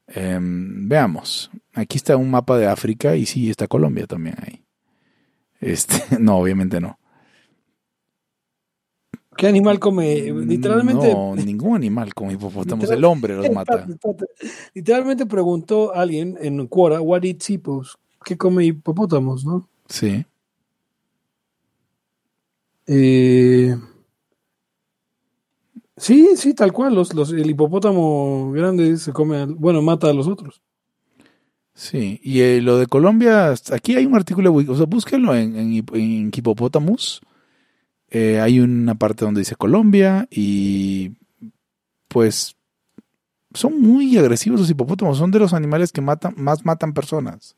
[0.08, 1.52] eh, veamos.
[1.74, 4.64] Aquí está un mapa de África y sí, está Colombia también ahí.
[5.60, 6.98] Este, no, obviamente no.
[9.36, 10.32] ¿Qué animal come?
[10.32, 11.14] Literalmente.
[11.14, 12.90] No, ningún animal como hipopótamos.
[12.90, 13.86] El hombre los mata.
[14.74, 18.00] Literalmente preguntó alguien en Quora, what eats hippos?
[18.26, 19.70] ¿Qué come hipopótamos, no?
[19.88, 20.26] Sí.
[22.88, 23.76] Eh,
[25.98, 26.96] sí, sí, tal cual.
[26.96, 30.62] Los, los, el hipopótamo grande se come, bueno, mata a los otros.
[31.74, 36.32] Sí, y eh, lo de Colombia, aquí hay un artículo, o sea, búsquenlo en, en.
[38.10, 41.18] Eh, hay una parte donde dice Colombia y
[42.08, 42.56] pues
[43.54, 47.56] son muy agresivos los hipopótamos, son de los animales que matan, más matan personas.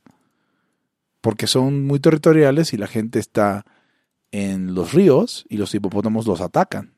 [1.22, 3.66] Porque son muy territoriales y la gente está
[4.32, 6.94] en los ríos y los hipopótamos los atacan.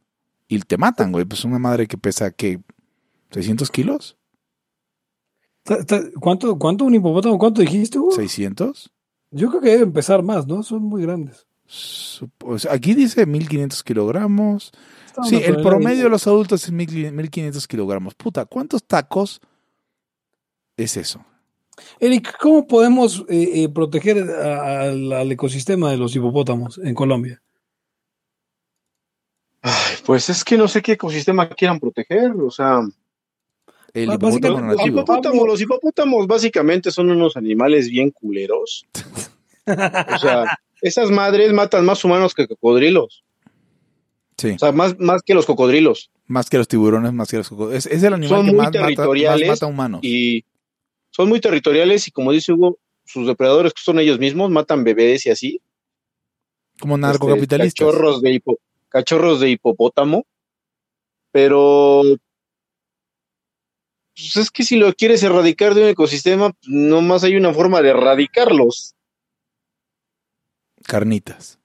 [0.48, 1.26] Y te matan, güey.
[1.26, 2.60] Pues una madre que pesa, ¿qué?
[3.32, 4.17] ¿600 kilos?
[6.20, 7.38] ¿Cuánto, ¿Cuánto un hipopótamo?
[7.38, 8.00] ¿Cuánto dijiste?
[8.00, 8.12] Hugo?
[8.12, 8.91] ¿600?
[9.32, 10.63] Yo creo que debe empezar más, ¿no?
[10.63, 11.48] Son muy grandes.
[12.70, 14.72] Aquí dice 1500 kilogramos.
[15.06, 18.15] Estamos Sí, el promedio de los adultos es 1000 1500 kilogramos.
[18.15, 19.39] Puta, ¿cuántos tacos
[20.76, 21.24] es eso?
[22.00, 27.41] Eric, ¿cómo podemos eh, eh, proteger a- al, al ecosistema de los hipopótamos en Colombia?
[29.62, 32.80] Ay, pues es que no sé qué ecosistema quieran proteger, o sea,
[33.94, 38.86] El Ba- hipopótamo básicamente, los hipopótamos, los hipopótamos básicamente son unos animales bien culeros.
[39.67, 40.46] O sea,
[40.82, 43.24] esas madres matan más humanos que cocodrilos.
[44.38, 46.10] Sí, O sea, más, más que los cocodrilos.
[46.26, 47.86] más que los tiburones, más que los cocodrilos.
[47.86, 50.00] Es, es el animal Son que muy más mata, más territoriales mata humanos.
[50.04, 50.44] Y
[51.12, 55.26] son muy territoriales y como dice Hugo, sus depredadores que son ellos mismos matan bebés
[55.26, 55.62] y así.
[56.80, 57.86] Como Este, narcocapitalistas.
[57.86, 58.58] cachorros, de hipo-
[58.89, 60.26] cachorros de hipopótamo.
[61.32, 62.02] Pero
[64.15, 67.89] pues es que si lo quieres erradicar de un ecosistema, nomás hay una forma de
[67.89, 68.95] erradicarlos.
[70.84, 71.60] Carnitas.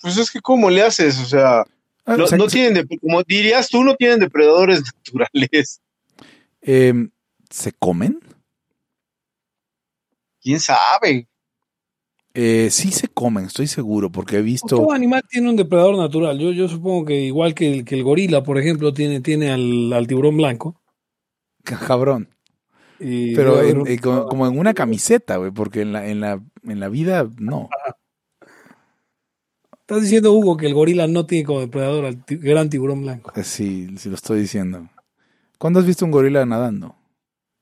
[0.00, 1.18] Pues es que ¿cómo le haces?
[1.20, 1.64] O sea,
[2.08, 5.80] Ah, no, tienen, como dirías tú, no tienen depredadores naturales.
[6.60, 7.10] em,
[7.56, 8.20] ¿Se comen?
[10.42, 11.26] ¿Quién sabe?
[12.34, 14.66] Eh, sí se comen, estoy seguro, porque he visto.
[14.76, 16.38] Todo animal tiene un depredador natural.
[16.38, 19.90] Yo, yo supongo que igual que el, que el gorila, por ejemplo, tiene, tiene al,
[19.94, 20.78] al tiburón blanco.
[21.64, 22.28] Cabrón.
[23.00, 26.20] Y Pero en- un- eh, como, como en una camiseta, güey, porque en la, en
[26.20, 27.70] la, en la vida no.
[29.80, 33.32] Estás diciendo, Hugo, que el gorila no tiene como depredador al gran tiburón blanco.
[33.34, 34.90] Eh, Sí, sí lo estoy diciendo.
[35.56, 36.94] ¿Cuándo has visto un gorila nadando?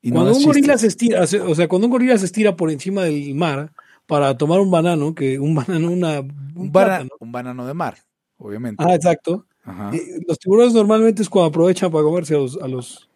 [0.07, 0.47] Y cuando un chiste.
[0.49, 3.71] gorila se estira, se- o sea, cuando un gorila se estira por encima del mar
[4.05, 6.71] para tomar un banano, que un banano, una, un,
[7.19, 7.97] un, banano de mar,
[8.37, 8.83] obviamente.
[8.87, 9.45] Ah, exacto.
[9.63, 9.89] Ajá.
[9.95, 12.55] Eh, los tiburones normalmente es cuando aprovechan para comerse a los.
[12.61, 13.09] A los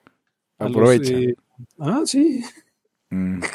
[0.57, 1.23] a los, Aprovechan.
[1.23, 1.35] eh,
[1.79, 2.43] ah, sí.
[3.11, 3.39] Mm.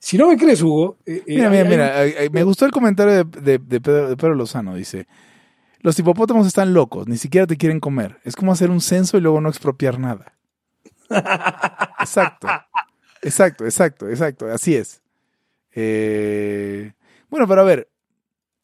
[0.00, 0.96] Si no me crees, Hugo.
[1.06, 1.94] eh, Mira, mira, mira,
[2.32, 5.06] me gustó el comentario de, de- de Pedro, de Pedro Lozano, dice,
[5.80, 9.20] los hipopótamos están locos, ni siquiera te quieren comer, es como hacer un censo y
[9.20, 10.31] luego no expropiar nada.
[12.00, 12.48] Exacto,
[13.22, 15.02] exacto, exacto, exacto, así es.
[15.74, 16.92] Eh,
[17.30, 17.88] bueno, pero a ver,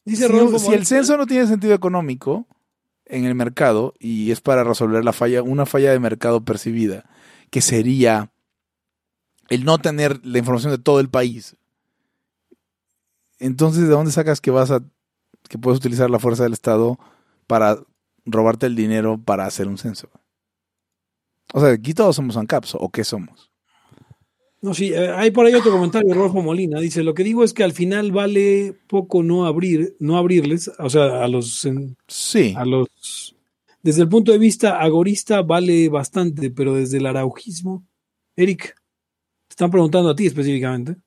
[0.05, 2.47] Dice si, Rodolfo si el censo no tiene sentido económico
[3.05, 7.05] en el mercado y es para resolver la falla, una falla de mercado percibida,
[7.49, 8.31] que sería
[9.49, 11.55] el no tener la información de todo el país.
[13.39, 14.81] Entonces, ¿de dónde sacas que vas a
[15.47, 16.99] que puedes utilizar la fuerza del Estado
[17.47, 17.79] para
[18.25, 20.09] robarte el dinero para hacer un censo?
[21.53, 23.51] O sea, aquí todos somos ANCAPs, ¿o qué somos?
[24.61, 26.79] No, sí, eh, hay por ahí otro comentario, Rodolfo Molina.
[26.81, 30.89] Dice: Lo que digo es que al final vale poco no abrir, no abrirles, o
[30.89, 32.53] sea, a los, en- Sí.
[32.57, 33.35] a los.
[33.81, 37.85] Desde el punto de vista agorista vale bastante, pero desde el araujismo.
[38.35, 38.75] Eric,
[39.47, 40.97] te están preguntando a ti específicamente.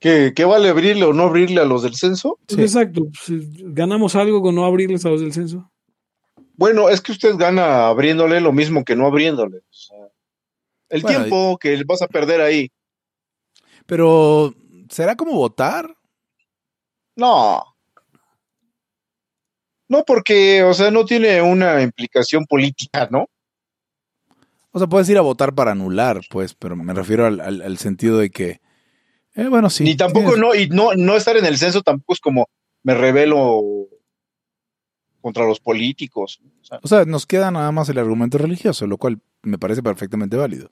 [0.00, 2.38] ¿Qué, qué vale abrirle o no abrirle a los del censo?
[2.48, 2.60] Sí.
[2.60, 3.02] Exacto.
[3.04, 3.40] pues,
[3.74, 5.70] ¿Ganamos algo con no abrirles a los del censo?
[6.58, 9.58] Bueno, es que usted gana abriéndole lo mismo que no abriéndole.
[9.58, 9.96] O sea,
[10.88, 12.68] el Bueno, tiempo que vas a perder ahí.
[13.86, 14.52] Pero,
[14.90, 15.96] ¿será como votar?
[17.16, 17.62] No.
[19.88, 23.26] No, porque, o sea, no tiene una implicación política, ¿no?
[24.72, 27.78] O sea, puedes ir a votar para anular, pues, pero me refiero al, al- al
[27.78, 28.60] sentido de que,
[29.36, 29.84] eh, bueno, sí.
[29.84, 32.48] Ni tampoco tienes- no, y no, no estar en el censo tampoco es como
[32.82, 33.62] me revelo
[35.20, 36.40] contra los políticos.
[36.60, 39.82] O sea, O sea, nos queda nada más el argumento religioso, lo cual me parece
[39.82, 40.70] perfectamente válido.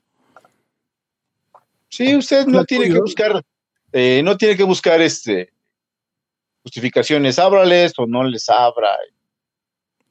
[1.89, 3.43] sí, usted no tiene que buscar,
[3.91, 5.51] eh, no tiene que buscar este
[6.63, 8.89] justificaciones, ábrales o no les abra.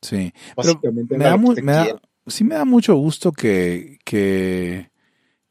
[0.00, 0.32] Sí.
[0.56, 4.90] Básicamente me da me da- sí me da mucho gusto que, que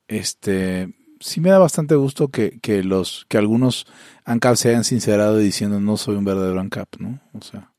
[0.08, 3.86] este, sí me da bastante gusto que, que los, que algunos
[4.24, 7.20] ANCAP se hayan sincerado diciendo no soy un verdadero ANCAP, ¿no?
[7.34, 7.72] O sea,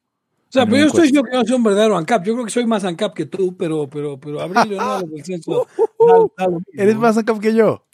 [0.49, 2.25] O sea, pero yo estoy diciendo que no soy un verdadero ANCAP.
[2.25, 5.01] Yo creo que soy más ANCAP que tú, pero, pero, pero abrirle o no a
[5.01, 5.67] los del censo.
[5.77, 6.73] da- da lo mismo.
[6.83, 7.85] eres más ANCAP que yo.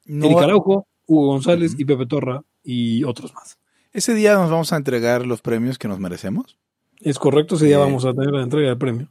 [0.06, 3.58] No- Eric Araujo, Hugo González y Pepe Torra y otros más.
[3.92, 6.56] ese día nos vamos a entregar los premios que nos merecemos.
[7.00, 9.08] Es correcto, ese día Eh, vamos a tener la entrega del premio.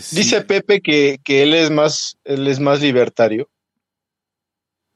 [0.00, 0.16] Sí.
[0.16, 3.48] Dice Pepe que, que él es más, él es más libertario.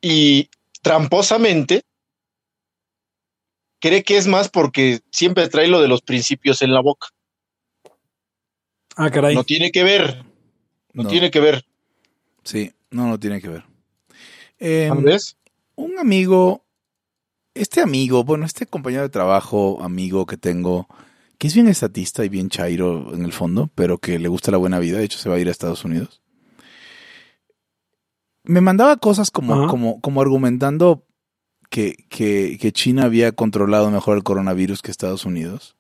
[0.02, 0.50] Y
[0.82, 1.82] tramposamente
[3.84, 7.08] cree que es más porque siempre trae lo de los principios en la boca.
[8.96, 9.34] Ah, caray.
[9.34, 10.24] No tiene que ver,
[10.94, 11.08] no, No.
[11.10, 11.66] tiene que ver.
[12.44, 13.64] Sí, no, no tiene que ver.
[14.58, 15.36] Eh, ¿Andrés?
[15.74, 16.64] un amigo,
[17.52, 20.88] este amigo, bueno, este compañero de trabajo, amigo que tengo,
[21.36, 24.56] que es bien estatista y bien chairo en el fondo, pero que le gusta la
[24.56, 26.22] buena vida, de hecho se va a ir a Estados Unidos.
[28.44, 31.04] Me mandaba cosas como, como, como argumentando
[31.70, 35.76] que, que, que China había controlado mejor el coronavirus que Estados Unidos.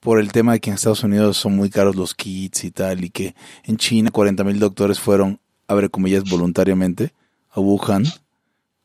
[0.00, 3.04] Por el tema de que en Estados Unidos son muy caros los kits y tal,
[3.04, 3.34] y que
[3.64, 7.12] en China 40 mil doctores fueron, abre comillas, voluntariamente
[7.50, 8.04] a Wuhan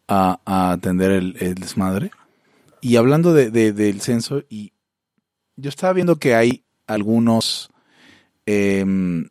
[0.07, 2.11] a, a atender el, desmadre.
[2.81, 4.73] Y hablando de, de- del censo, y
[5.55, 7.69] yo estaba viendo que hay algunos,
[8.45, 9.29] em,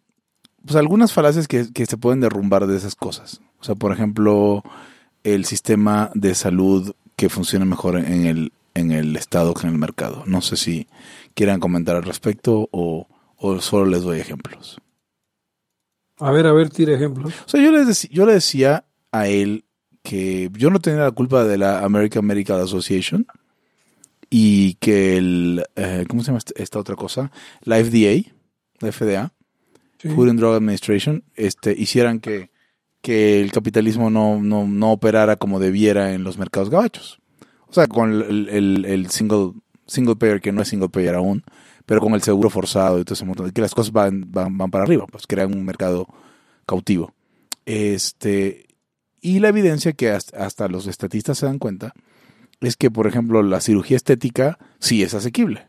[0.65, 3.41] pues algunas falacias que, que se pueden derrumbar de esas cosas.
[3.61, 4.63] O sea, por ejemplo,
[5.25, 9.79] el sistema de salud que funciona mejor en el, en el estado que en el
[9.79, 10.25] mercado.
[10.27, 10.87] No sé si
[11.35, 13.07] quieran comentar al respecto o,
[13.37, 14.79] o solo les doy ejemplos.
[16.19, 17.33] A ver, a ver, tira ejemplos.
[17.47, 19.65] O sea, yo le, yo le decía a él
[20.03, 23.27] que yo no tenía la culpa de la American Medical Association
[24.31, 27.31] y que el, eh, ¿cómo se llama esta- esta otra cosa?
[27.63, 28.31] La FDA,
[28.81, 29.33] la FDA,
[29.99, 30.09] Sí.
[30.09, 32.51] Food and Drug Administration, este, hicieran que,
[33.03, 37.19] que el capitalismo no, no, no operara como debiera en los mercados gabachos.
[37.67, 38.49] O sea, con el,
[38.87, 39.53] el- single,
[39.87, 41.43] single payer, que no es single payer aún,
[41.85, 44.71] pero con el seguro forzado y todo ese montón, que las cosas van, van, van
[44.71, 46.07] para arriba, pues crean un mercado
[46.65, 47.13] cautivo.
[47.67, 48.67] Este,
[49.21, 51.93] y la evidencia que hasta, hasta los estatistas se dan cuenta
[52.61, 55.67] es que, por ejemplo, la cirugía estética sí es asequible.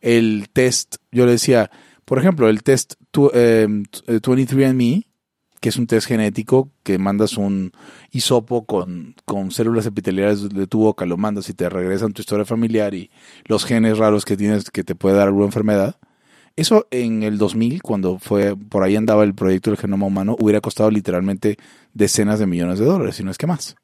[0.00, 1.70] El test, yo le decía,
[2.04, 5.05] por ejemplo, el test tu- em, eh, 23andMe,
[5.60, 7.72] que es un test genético que mandas un
[8.10, 12.44] hisopo con, con células epiteliales de tu boca, lo mandas y te regresan tu historia
[12.44, 13.10] familiar y
[13.44, 15.96] los genes raros que tienes que te puede dar alguna enfermedad.
[16.56, 20.62] Eso en el 2000, cuando fue por ahí andaba el proyecto del genoma humano, hubiera
[20.62, 21.58] costado literalmente
[21.92, 23.76] decenas de millones de dólares, si no es que más.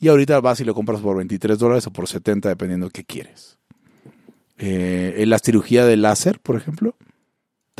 [0.00, 3.04] Y ahorita vas y lo compras por 23 dólares o por 70, dependiendo de qué
[3.04, 3.58] quieres.
[4.58, 6.96] Eh, la cirugía de láser, por ejemplo,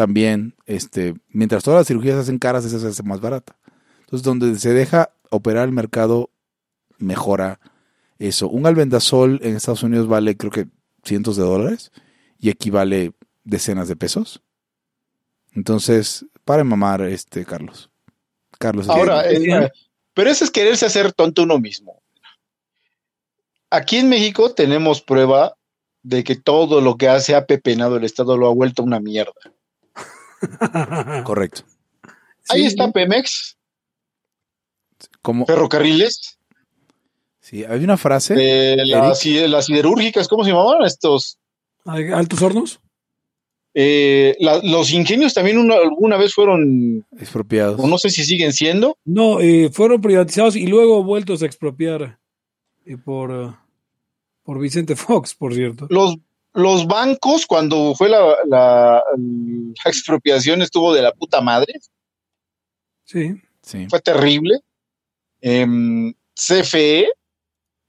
[0.00, 3.54] también, este, mientras todas las cirugías se hacen caras, esa se hace más barata.
[3.98, 6.30] Entonces, donde se deja operar el mercado,
[6.96, 7.60] mejora
[8.18, 8.48] eso.
[8.48, 10.68] Un albendazol en Estados Unidos vale, creo que,
[11.04, 11.92] cientos de dólares
[12.38, 13.12] y aquí vale
[13.44, 14.40] decenas de pesos.
[15.52, 17.90] Entonces, para mamar, este, Carlos.
[18.58, 18.86] Carlos.
[18.86, 19.70] es- Ahora, ¿qué eh,
[20.14, 22.00] pero eso es quererse hacer tonto uno mismo.
[23.68, 25.58] Aquí en México tenemos prueba
[26.02, 29.34] de que todo lo que hace ha pepenado el Estado lo ha vuelto una mierda.
[31.24, 31.62] Correcto.
[32.48, 33.56] Ahí Sí, está Pemex,
[35.22, 36.38] Como, ferrocarriles,
[37.40, 38.76] sí, hay una frase.
[38.86, 39.20] las,
[39.66, 41.38] siderúrgicas, ¿cómo se llamaban estos?
[41.84, 42.80] ¿Altos hornos?
[43.72, 47.78] Eh, la- los ingenios también una- alguna vez fueron, expropiados.
[47.78, 52.18] o no sé si siguen siendo, No, eh, fueron privatizados y luego vueltos a expropiar
[52.84, 53.56] eh, por,
[54.42, 55.86] por Vicente Fox, por cierto.
[55.88, 56.16] los,
[56.52, 61.74] los bancos cuando fue la, la- la expropiación estuvo de la puta madre,
[63.04, 63.40] Sí.
[63.62, 63.86] Sí.
[63.88, 64.60] fue terrible.
[65.40, 67.08] Em, CFE,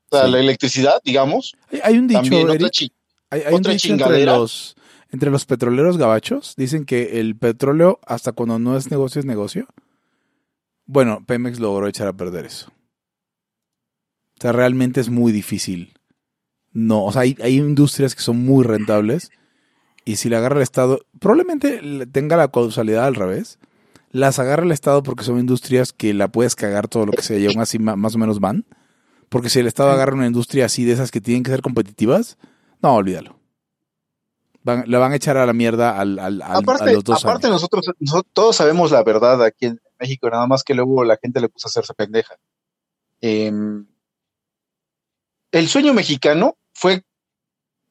[0.10, 0.32] o sea, Sí.
[0.32, 2.92] la electricidad, digamos, Hay, hay un dicho, también otra Eric, chi-
[3.30, 4.76] hay, hay un dicho entre los,
[5.12, 6.56] entre los petroleros gabachos.
[6.56, 9.68] Dicen que el petróleo, hasta cuando no es negocio, es negocio.
[10.86, 12.70] Bueno, Pemex logró echar a perder eso.
[14.38, 15.94] O sea, realmente es muy difícil.
[16.74, 19.30] No, o sea, hay, hay industrias que son muy rentables
[20.06, 23.60] y si la agarra el Estado, probablemente le- tenga la causalidad al revés.
[24.12, 27.38] Las agarra el Estado porque son industrias que la puedes cagar todo lo que sea
[27.38, 28.66] y aún así más o menos van.
[29.30, 32.38] Porque si el Estado agarra una industria así de esas que tienen que ser competitivas,
[32.82, 33.38] no, olvídalo.
[34.64, 37.24] Van- le van a echar a la mierda al, al- al- aparte, a los dos
[37.24, 37.56] aparte años.
[37.56, 41.40] nosotros, nosotros todos sabemos la verdad aquí en México, nada más que luego la gente
[41.42, 42.36] le puso a hacerse pendeja.
[43.22, 43.86] Em,
[45.52, 47.04] el sueño mexicano fue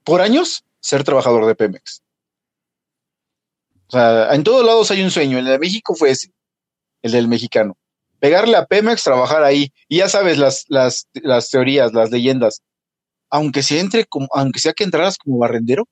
[0.03, 2.03] por años ser trabajador de Pemex.
[3.87, 5.39] O sea, en todos lados hay un sueño.
[5.39, 6.33] El de México fue ese,
[7.03, 7.77] el del mexicano.
[8.19, 9.73] Pegarle a Pemex, trabajar ahí.
[9.89, 12.63] Y ya sabes las, las, las teorías, las leyendas.
[13.31, 15.87] Aunque se entre como, aunque sea que entraras como barrendero.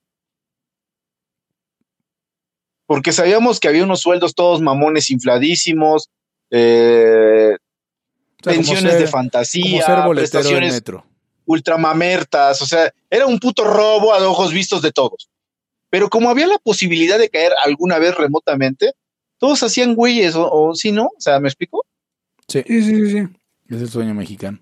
[2.85, 6.09] Porque sabíamos que había unos sueldos todos mamones infladísimos,
[6.51, 11.05] eh, O sea, pensiones ser- de fantasía, prestaciones metro.
[11.49, 15.29] Ultramamertas, o sea, era un puto robo a ojos vistos de todos.
[15.89, 18.93] Pero como había la posibilidad de caer alguna vez remotamente,
[19.39, 21.85] todos hacían güeyes, o, o si no, o sea, ¿me explico?
[22.47, 23.27] Sí, Sí, sí, sí, sí.
[23.69, 24.59] es el sueño mexicano.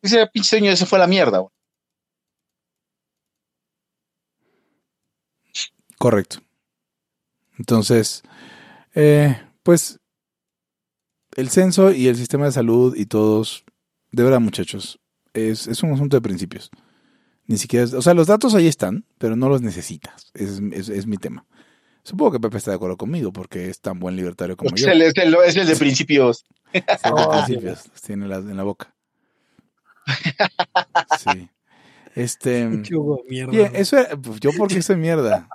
[0.00, 1.38] Ese pinche sueño, ese fue la mierda.
[1.38, 1.50] güey.
[5.98, 6.38] Correcto.
[7.58, 8.22] Entonces,
[8.94, 9.98] eh, pues
[11.36, 13.64] el censo y el sistema de salud y todos,
[14.12, 14.98] de verdad muchachos,
[15.34, 16.70] es, es un asunto de principios.
[17.46, 20.30] Ni siquiera, es- o sea, los datos ahí están, pero no los necesitas.
[20.34, 21.46] Es, es- es mi tema.
[22.02, 24.88] Supongo que Pepe está de acuerdo conmigo porque es tan buen libertario como Es yo.
[24.90, 26.44] el, es el- es el de principios.
[26.72, 26.82] Sí, de
[27.46, 28.94] principios, los tiene en la, en la boca.
[31.18, 31.48] Sí.
[32.14, 32.82] Este.
[32.88, 33.50] Qué hubo mierda.
[33.52, 35.48] Oye, eso era, pues, yo porque soy mierda.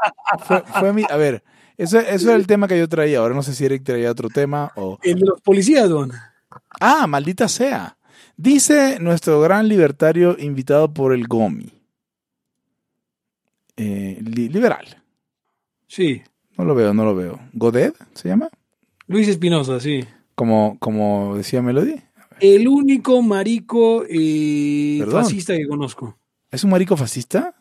[0.46, 1.44] Fue, fue mi, a ver,
[1.78, 3.20] eso, eso era el tema que yo traía.
[3.20, 4.98] Ahora no sé si Eric traía otro tema o.
[5.02, 6.12] El de los policías, don.
[6.80, 7.98] Ah, maldita sea.
[8.36, 11.72] Dice nuestro gran libertario invitado por el Gomi.
[13.78, 15.02] Eh, li- liberal.
[15.88, 16.22] Sí.
[16.58, 17.40] No lo veo, no lo veo.
[17.54, 18.50] ¿Godet se llama?
[19.08, 20.04] Luis Espinosa, sí.
[20.36, 22.02] Como, como decía Melody.
[22.40, 26.18] El único marico eh, fascista que conozco.
[26.52, 27.56] ¿Es un marico fascista?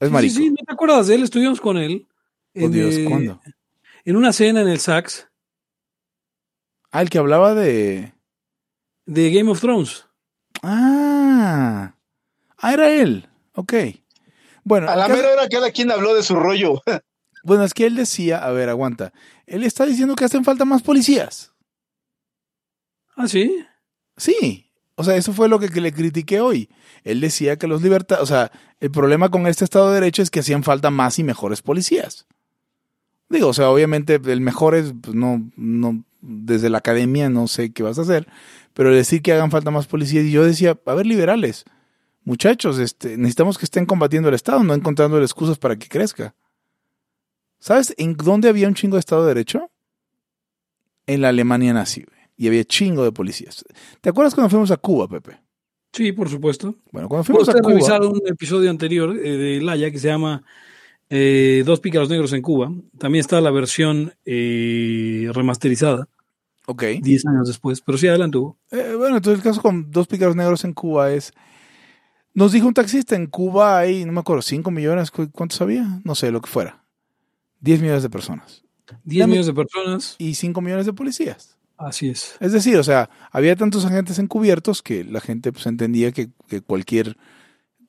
[0.00, 0.34] Es Sí, marico.
[0.34, 1.22] Sí, sí, ¿no te acuerdas de él?
[1.22, 2.06] Estuvimos con él.
[2.56, 3.40] Oh, en, Dios, ¿cuándo?
[4.04, 5.28] En una cena en el Sax
[6.92, 8.12] Ah, el que hablaba de.
[9.06, 10.06] De Game of Thrones.
[10.62, 11.94] Ah.
[12.58, 13.28] Ah, era él.
[13.54, 13.74] Ok.
[14.64, 16.82] Bueno, A la mera hora cada quien habló de su rollo.
[17.44, 19.12] bueno, es que él decía, a ver, aguanta.
[19.46, 21.52] Él está diciendo que hacen falta más policías.
[23.16, 23.64] Ah, sí.
[24.16, 24.70] Sí.
[24.94, 26.68] O sea, eso fue lo que, que le critiqué hoy.
[27.04, 30.30] Él decía que los libertad, o sea, el problema con este Estado de Derecho es
[30.30, 32.26] que hacían falta más y mejores policías.
[33.30, 37.72] Digo, o sea, obviamente el mejor es, pues, no, no, desde la academia no sé
[37.72, 38.26] qué vas a hacer,
[38.74, 41.64] pero decir que hagan falta más policías, y yo decía, a ver, liberales,
[42.24, 46.34] muchachos, este, necesitamos que estén combatiendo el Estado, no encontrando excusas para que crezca.
[47.58, 49.70] ¿Sabes en dónde había un chingo de Estado de Derecho?
[51.06, 52.04] En la Alemania nazi,
[52.36, 53.64] y había chingo de policías.
[54.00, 55.40] ¿Te acuerdas cuando fuimos a Cuba, Pepe?
[55.92, 56.76] Sí, por supuesto.
[56.92, 60.44] Bueno, cuando fuimos a Cuba, revisaron un episodio anterior eh, de Laya que se llama
[61.10, 62.72] eh, Dos pícaros negros en Cuba.
[62.98, 66.08] También está la versión eh, remasterizada,
[66.66, 66.82] ok.
[67.02, 67.80] 10 años después.
[67.82, 68.56] Pero sí, adelante, Hugo.
[68.70, 71.32] Eh, bueno, entonces el caso con dos pícaros negros en Cuba es.
[72.32, 76.00] Nos dijo un taxista, en Cuba hay, no me acuerdo, 5 millones, ¿cu- ¿cuántos había?
[76.04, 76.84] No sé, lo que fuera.
[77.60, 78.62] 10 millones de personas.
[79.04, 80.14] 10 Dame- millones de personas.
[80.18, 81.58] Y 5 millones de policías.
[81.76, 82.36] Así es.
[82.38, 86.60] Es decir, o sea, había tantos agentes encubiertos que la gente pues, entendía que, que
[86.60, 87.16] cualquier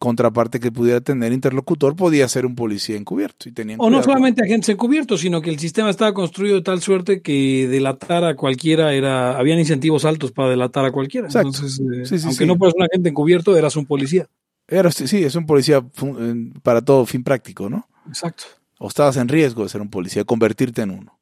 [0.01, 3.47] contraparte que pudiera tener interlocutor podía ser un policía encubierto.
[3.47, 6.81] Y tenían O no solamente agentes encubiertos, sino que el sistema estaba construido de tal
[6.81, 9.37] suerte que delatar a cualquiera era.
[9.37, 11.27] Habían incentivos altos para delatar a cualquiera.
[11.27, 11.49] Exacto.
[11.49, 12.47] Entonces, eh, Sí, sí, aunque sí.
[12.47, 14.27] no fueras un agente encubierto, eras un policía.
[14.67, 17.87] Era, sí, es un policía eh, para todo fin práctico, ¿no?
[18.07, 18.45] Exacto.
[18.79, 21.19] o estabas en riesgo de ser un policía, convertirte en uno.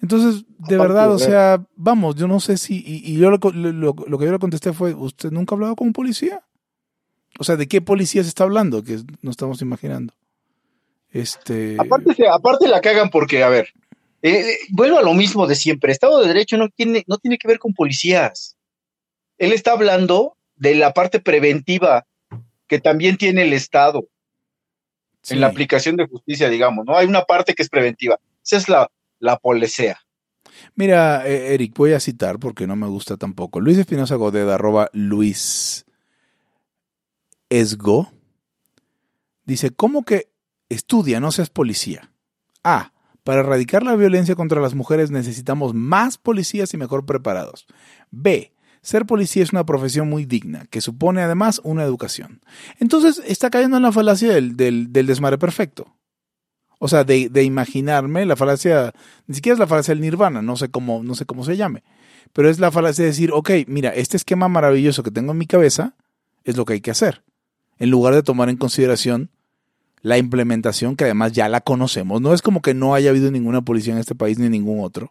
[0.00, 3.38] Entonces, de Aparte, verdad, o sea, vamos, yo no sé si, y, y yo lo,
[3.52, 6.42] lo- lo- lo que yo le contesté fue, ¿usted nunca ha hablado con un policía?
[7.38, 8.82] O sea, ¿de qué policía se está hablando?
[8.82, 10.14] Que no estamos imaginando.
[11.12, 13.68] Este, Aparte, la cagan porque, a ver,
[14.22, 15.92] eh, eh, vuelvo a lo mismo de siempre.
[15.92, 18.56] Estado de Derecho no tiene, no tiene que ver con policías.
[19.38, 22.06] Él está hablando de la parte preventiva
[22.66, 24.08] que también tiene el Estado
[25.22, 25.34] sí.
[25.34, 26.96] en la aplicación de justicia, digamos, ¿no?
[26.96, 28.18] Hay una parte que es preventiva.
[28.44, 29.98] Esa es la, la policía.
[30.74, 33.60] Mira, eh, Eric, voy a citar porque no me gusta tampoco.
[33.60, 35.85] Luis Espinosa Godet, arroba Luis
[37.48, 38.12] Esgo,
[39.44, 40.30] dice, ¿cómo que
[40.68, 42.12] estudia, no seas policía?
[42.64, 42.92] A,
[43.26, 47.66] para erradicar la violencia contra las mujeres necesitamos más policías y mejor preparados.
[48.10, 52.40] B, ser policía es una profesión muy digna, que supone además una educación.
[52.78, 54.88] Entonces está cayendo en la falacia del, del,
[55.40, 55.96] perfecto.
[56.78, 58.92] O sea, de, de imaginarme la falacia,
[59.26, 61.82] ni siquiera es la falacia del nirvana, no sé cómo, no sé cómo se llame,
[62.32, 65.46] pero es la falacia de decir, ok, mira, este esquema maravilloso que tengo en mi
[65.46, 65.96] cabeza
[66.44, 67.24] es lo que hay que hacer.
[67.78, 69.30] En lugar de tomar en consideración
[70.02, 72.20] la implementación que además ya la conocemos.
[72.20, 75.10] No es como que no haya habido ninguna policía en este país ni ningún otro.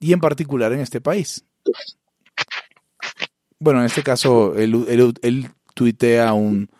[0.00, 1.44] Y en particular en este país.
[3.58, 6.70] Bueno, en este caso, él, él, él tuitea un,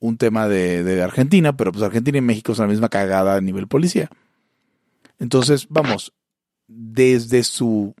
[0.00, 3.40] un tema de, de, Argentina, pero pues Argentina y México son la misma cagada a
[3.40, 4.10] nivel policía.
[5.18, 6.12] Entonces, vamos,
[6.66, 7.94] desde su...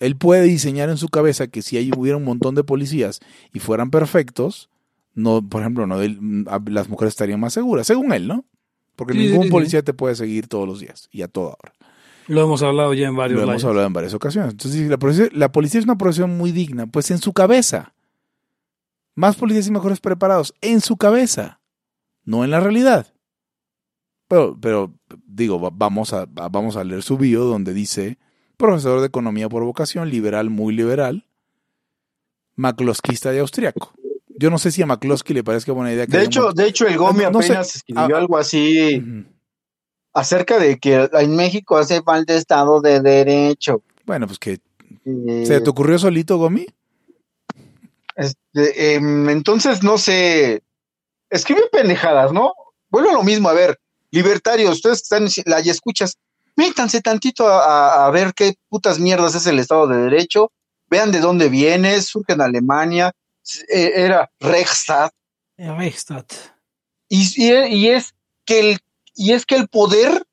[0.00, 3.20] Él puede diseñar en su cabeza que si ahí hubiera un montón de policías
[3.52, 4.68] y fueran perfectos,
[5.16, 5.96] no, por ejemplo, no
[6.66, 8.44] las mujeres estarían más seguras, según él, ¿no?
[8.94, 9.84] Porque sí, ningún sí, policía sí.
[9.84, 11.72] te puede seguir todos los días y a toda hora.
[12.28, 14.52] Lo hemos hablado ya en varios Lo hemos hablado en varias ocasiones.
[14.52, 17.94] Entonces, la policía, la policía es una profesión muy digna, pues en su cabeza.
[19.14, 21.60] Más policías y mejores preparados en su cabeza,
[22.24, 23.14] no en la realidad.
[24.28, 24.92] Pero, pero
[25.26, 28.18] digo, vamos a, vamos a leer su bio donde dice
[28.58, 31.26] profesor de economía por vocación, liberal, muy liberal,
[32.54, 33.94] maclosquista y austriaco.
[34.38, 36.06] Yo no sé si a McCloskey le parezca buena idea.
[36.06, 37.78] Que de hecho, de hecho, el Gomi no, no apenas sé.
[37.78, 39.26] escribió ah, algo así uh -huh.
[40.12, 43.82] acerca de que en México hace falta Estado de Derecho.
[44.04, 44.60] Bueno, pues que
[45.04, 46.66] eh, ¿se te ocurrió solito, Gomi?
[48.14, 50.62] Este, eh, entonces, no sé,
[51.30, 52.54] escribe pendejadas, ¿no?
[52.88, 53.78] Vuelvo a lo mismo, a ver,
[54.10, 56.16] libertarios, ustedes están la y escuchas,
[56.56, 60.50] métanse tantito a, a, ver qué putas mierdas es el Estado de Derecho,
[60.88, 63.12] vean de dónde viene, surge en Alemania,
[63.68, 65.12] era Reichstag.
[65.56, 66.26] Reichstag.
[67.08, 68.78] Y, y, es que el,
[69.14, 70.26] y es que el poder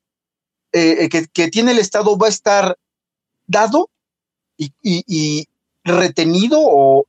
[0.72, 2.78] eh, que, que, tiene el Estado va a estar
[3.46, 3.90] dado
[4.56, 5.48] y, y, y
[5.84, 7.06] retenido o,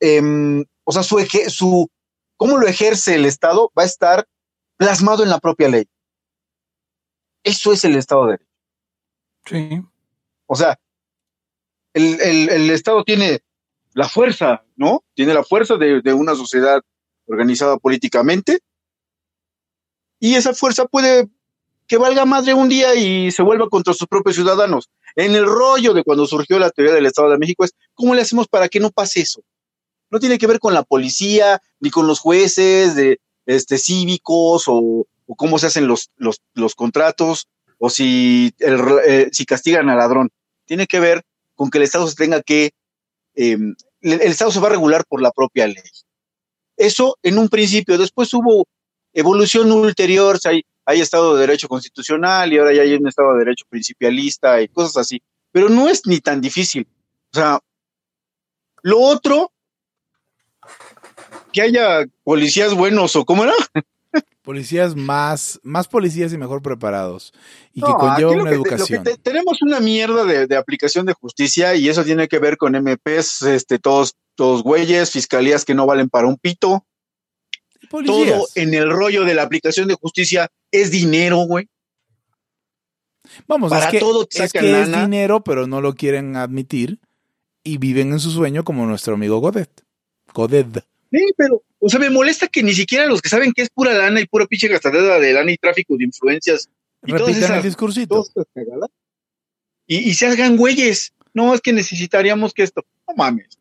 [0.00, 1.18] eh, o sea, su,
[1.48, 1.90] su,
[2.36, 4.28] cómo lo ejerce el Estado va a estar
[4.76, 5.86] plasmado en la propia ley.
[7.42, 8.50] Eso es el Estado de Derecho.
[9.46, 9.82] Sí.
[10.46, 10.78] O sea,
[11.94, 13.40] el, el, el Estado tiene
[13.98, 15.02] la fuerza, ¿no?
[15.14, 16.80] Tiene la fuerza de, una sociedad
[17.26, 18.60] organizada políticamente
[20.20, 21.26] y esa fuerza puede
[21.88, 24.88] que valga madre un día y se vuelva contra sus propios ciudadanos.
[25.16, 28.22] En el rollo de cuando surgió la teoría del Estado de México es, ¿cómo le
[28.22, 29.42] hacemos para que no pase eso?
[30.10, 35.08] No tiene que ver con la policía, ni con los jueces de, este, cívicos, o,
[35.36, 40.30] cómo se hacen los, los, contratos, o si, eh, si castigan al ladrón.
[40.66, 41.24] Tiene que ver
[41.56, 42.70] con que el Estado se tenga que
[43.34, 43.56] eh,
[44.00, 45.82] el Estado se va a regular por la propia ley.
[46.76, 48.66] Eso en un principio, después hubo
[49.12, 53.40] evolución ulterior, hay, hay Estado de Derecho constitucional y ahora ya hay un Estado de
[53.40, 55.20] Derecho principialista y cosas así,
[55.50, 56.86] pero no es ni tan difícil.
[57.32, 57.58] O sea,
[58.82, 59.52] lo otro,
[61.52, 63.54] que haya policías buenos o cómo era.
[64.42, 67.34] Policías más, más policías y mejor preparados.
[67.74, 69.04] Y que conlleva una que, educación.
[69.04, 72.72] Te, tenemos una mierda de, de, aplicación de justicia y eso tiene que ver con
[72.72, 76.86] MPs, este, todos, todos güeyes, fiscalías que no valen para un pito.
[77.90, 78.38] Policías.
[78.38, 81.68] Todo en el rollo de la aplicación de justicia es dinero, güey.
[83.46, 87.00] Vamos, para es que, todo es, que es dinero, pero no lo quieren admitir
[87.62, 89.84] y viven en su sueño como nuestro amigo Godet.
[90.32, 90.84] Godet.
[91.10, 93.94] Sí, pero, o sea, me molesta que ni siquiera los que saben que es pura
[93.94, 96.68] lana y pura pinche gastadera de lana y tráfico de influencias.
[97.06, 98.26] Y Repitan esas, el discursito.
[99.86, 101.14] Y, y, se hagan güeyes.
[101.32, 102.84] No, es que necesitaríamos que esto.
[103.06, 103.58] No mames.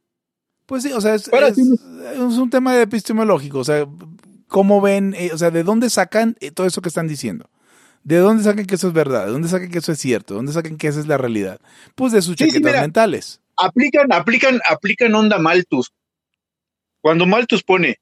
[0.66, 3.60] Pues sí, o sea, es, es, es un tema epistemológico.
[3.60, 3.88] O sea,
[4.48, 5.16] ¿cómo ven?
[5.18, 7.50] Eh, o sea, ¿de dónde sacan eh, todo eso que están diciendo?
[8.04, 9.26] ¿De dónde sacan que eso es verdad?
[9.26, 10.34] ¿De dónde sacan que eso es cierto?
[10.34, 11.62] ¿De dónde sacan que esa es la realidad?
[11.96, 13.40] Pues de sus sí, chaquetas sí, mira, mentales.
[13.56, 15.92] Aplican, aplican, aplican onda Malthus
[17.02, 18.00] cuando Malthus pone,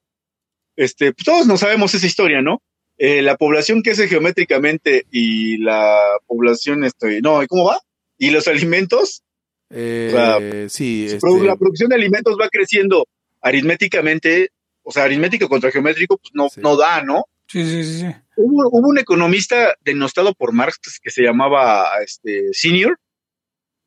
[0.76, 2.62] este, pues todos no sabemos esa historia, ¿no?
[2.98, 7.80] Eh, la población crece geométricamente y la población, este, no, ¿cómo va?
[8.18, 9.24] ¿Y los alimentos?
[9.70, 11.08] Eh, la, sí.
[11.08, 11.28] Este...
[11.44, 13.08] La producción de alimentos va creciendo
[13.42, 14.52] aritméticamente,
[14.84, 16.62] o sea, aritmético contra geométrico, pues no, sí.
[16.62, 17.26] no da, ¿no?
[17.48, 18.00] Sí, sí, sí.
[18.00, 18.06] sí.
[18.38, 22.98] Hubo, hubo, un economista denostado por Marx que se llamaba este, Senior,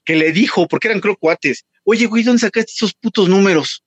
[0.04, 3.82] que le dijo, porque eran crocuates, oye, güey, ¿dónde sacaste esos putos números?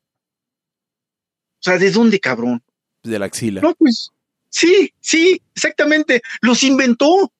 [1.61, 2.63] O sea, ¿de dónde, cabrón?
[3.03, 3.61] De la axila.
[3.61, 4.09] No, pues,
[4.49, 6.21] sí, sí, exactamente.
[6.41, 7.31] Los inventó.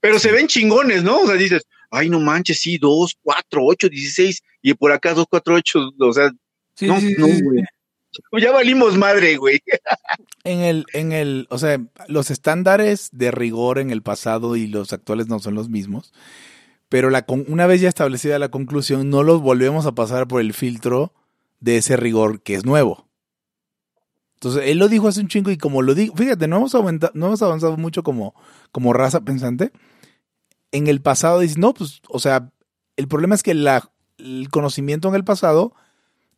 [0.00, 1.20] Pero se ven chingones, ¿no?
[1.20, 5.26] O sea, dices, ay, no manches, sí, dos, cuatro, ocho, dieciséis, y por acá dos,
[5.28, 6.30] cuatro, ocho, o sea,
[6.74, 7.62] sí, no, sí, no, güey.
[8.38, 9.62] Ya valimos madre, güey.
[10.44, 14.92] En el, en el, o sea, los estándares de rigor en el pasado y los
[14.92, 16.12] actuales no son los mismos,
[16.90, 20.52] pero la, una vez ya establecida la conclusión, no los volvemos a pasar por el
[20.52, 21.14] filtro
[21.62, 23.08] de ese rigor que es nuevo.
[24.34, 27.12] Entonces, él lo dijo hace un chingo y como lo digo, fíjate, no hemos, avanzado,
[27.14, 28.34] no hemos avanzado mucho como,
[28.72, 29.72] como raza pensante.
[30.72, 32.50] En el pasado dice, no, pues, o sea,
[32.96, 35.74] el problema es que el conocimiento en el pasado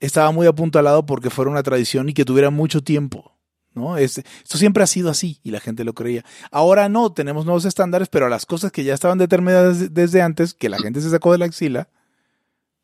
[0.01, 3.33] estaba muy apuntalado porque fuera una tradición y que tuviera mucho tiempo.
[3.72, 3.97] ¿no?
[3.97, 6.27] Es, esto siempre ha sido así y la gente lo creía.
[6.51, 10.68] Ahora no, tenemos nuevos estándares, pero las cosas que ya estaban determinadas desde antes, que
[10.68, 11.89] la gente se sacó de la axila,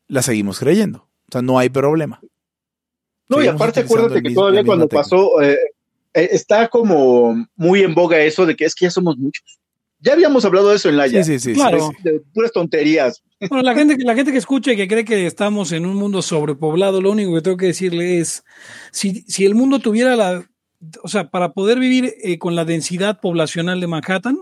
[0.07, 1.07] las seguimos creyendo.
[1.29, 2.19] O sea, no hay problema.
[3.31, 5.57] No, y aparte acuérdate que todavía cuando pasó, eh,
[6.13, 9.59] eh, está como muy en boga eso de que es que ya somos muchos.
[9.99, 11.53] Ya habíamos hablado de eso en la Sí, sí, sí.
[11.53, 11.91] Claro.
[12.03, 13.23] De puras tonterías.
[13.49, 16.21] Bueno, la gente, la gente que escucha y que cree que estamos en un mundo
[16.21, 18.43] sobrepoblado, lo único que tengo que decirle es,
[18.91, 20.43] si, si el mundo tuviera la,
[21.03, 24.39] o sea, para poder vivir eh, con la densidad poblacional de Manhattan,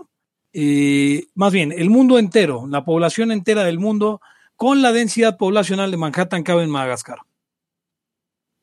[0.52, 4.20] eh, más bien, el mundo entero, la población entera del mundo,
[4.56, 7.18] con la densidad poblacional de Manhattan cabe en Madagascar.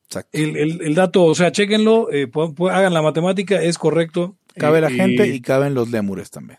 [0.08, 0.30] Exacto.
[0.38, 2.30] El, el- el dato, o sea, chequenlo, eh,
[2.70, 4.36] hagan la matemática, es correcto.
[4.56, 6.58] Cabe la gente y caben los lémures también.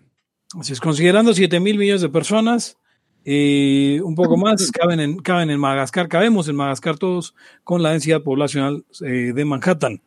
[0.60, 2.78] Así es, considerando 7 mil millones de personas,
[3.26, 7.92] eh, un poco más, caben en, caben en Madagascar, cabemos en Madagascar todos con la
[7.92, 10.02] densidad poblacional eh, de Manhattan.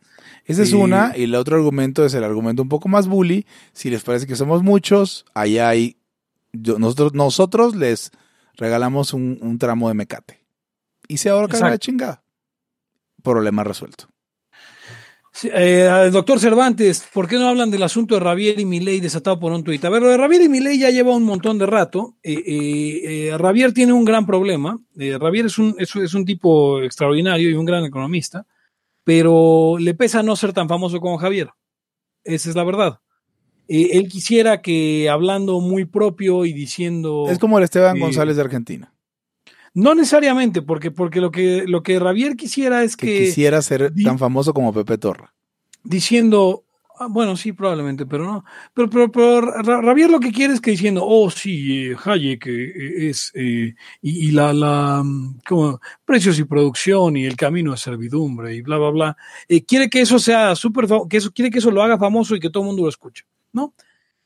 [0.45, 3.45] Esa es una, y el otro argumento es el argumento un poco más bully.
[3.73, 5.97] Si les parece que somos muchos, allá hay.
[6.53, 8.11] yo- nosotros, nosotros les
[8.55, 10.39] regalamos un, un tramo de mecate.
[11.07, 12.22] Y se ahorcan la chingada.
[13.23, 14.05] Problema resuelto.
[15.31, 19.39] Sí, eh, doctor Cervantes, ¿por qué no hablan del asunto de Ravier y Milei desatado
[19.39, 19.83] por un tuit?
[19.83, 22.17] A ver, lo de Ravier y Milei ya lleva un montón de rato.
[22.21, 24.77] Eh, eh, eh, Ravier tiene un gran problema.
[24.95, 28.45] Eh, Ravier es un, es, es un tipo extraordinario y un gran economista,
[29.03, 31.49] pero le pesa no ser tan famoso como Javier.
[32.23, 32.99] Esa es la verdad.
[33.67, 37.25] Eh, él quisiera que hablando muy propio y diciendo...
[37.27, 37.97] Es como el Esteban.
[37.97, 38.92] González de Argentina,
[39.73, 43.19] No necesariamente, porque, porque lo, que, lo que Ravier quisiera es que que...
[43.25, 45.33] quisiera ser di- tan famoso como Pepe Torra.
[45.83, 46.63] diciendo,
[46.99, 48.45] ah, bueno, sí, probablemente, pero no.
[48.73, 49.41] Pero, pero, pero
[49.81, 54.27] Ravier lo que quiere es que diciendo, oh, sí, eh, Hayek eh, es, eh, y,
[54.27, 58.77] y la, la, mm, como, precios y producción y el camino de servidumbre y bla,
[58.77, 59.17] bla, bla.
[59.47, 62.39] Eh, quiere que eso sea súper, que eso, quiere que eso lo haga famoso y
[62.39, 63.73] que todo el mundo lo escuche, ¿no?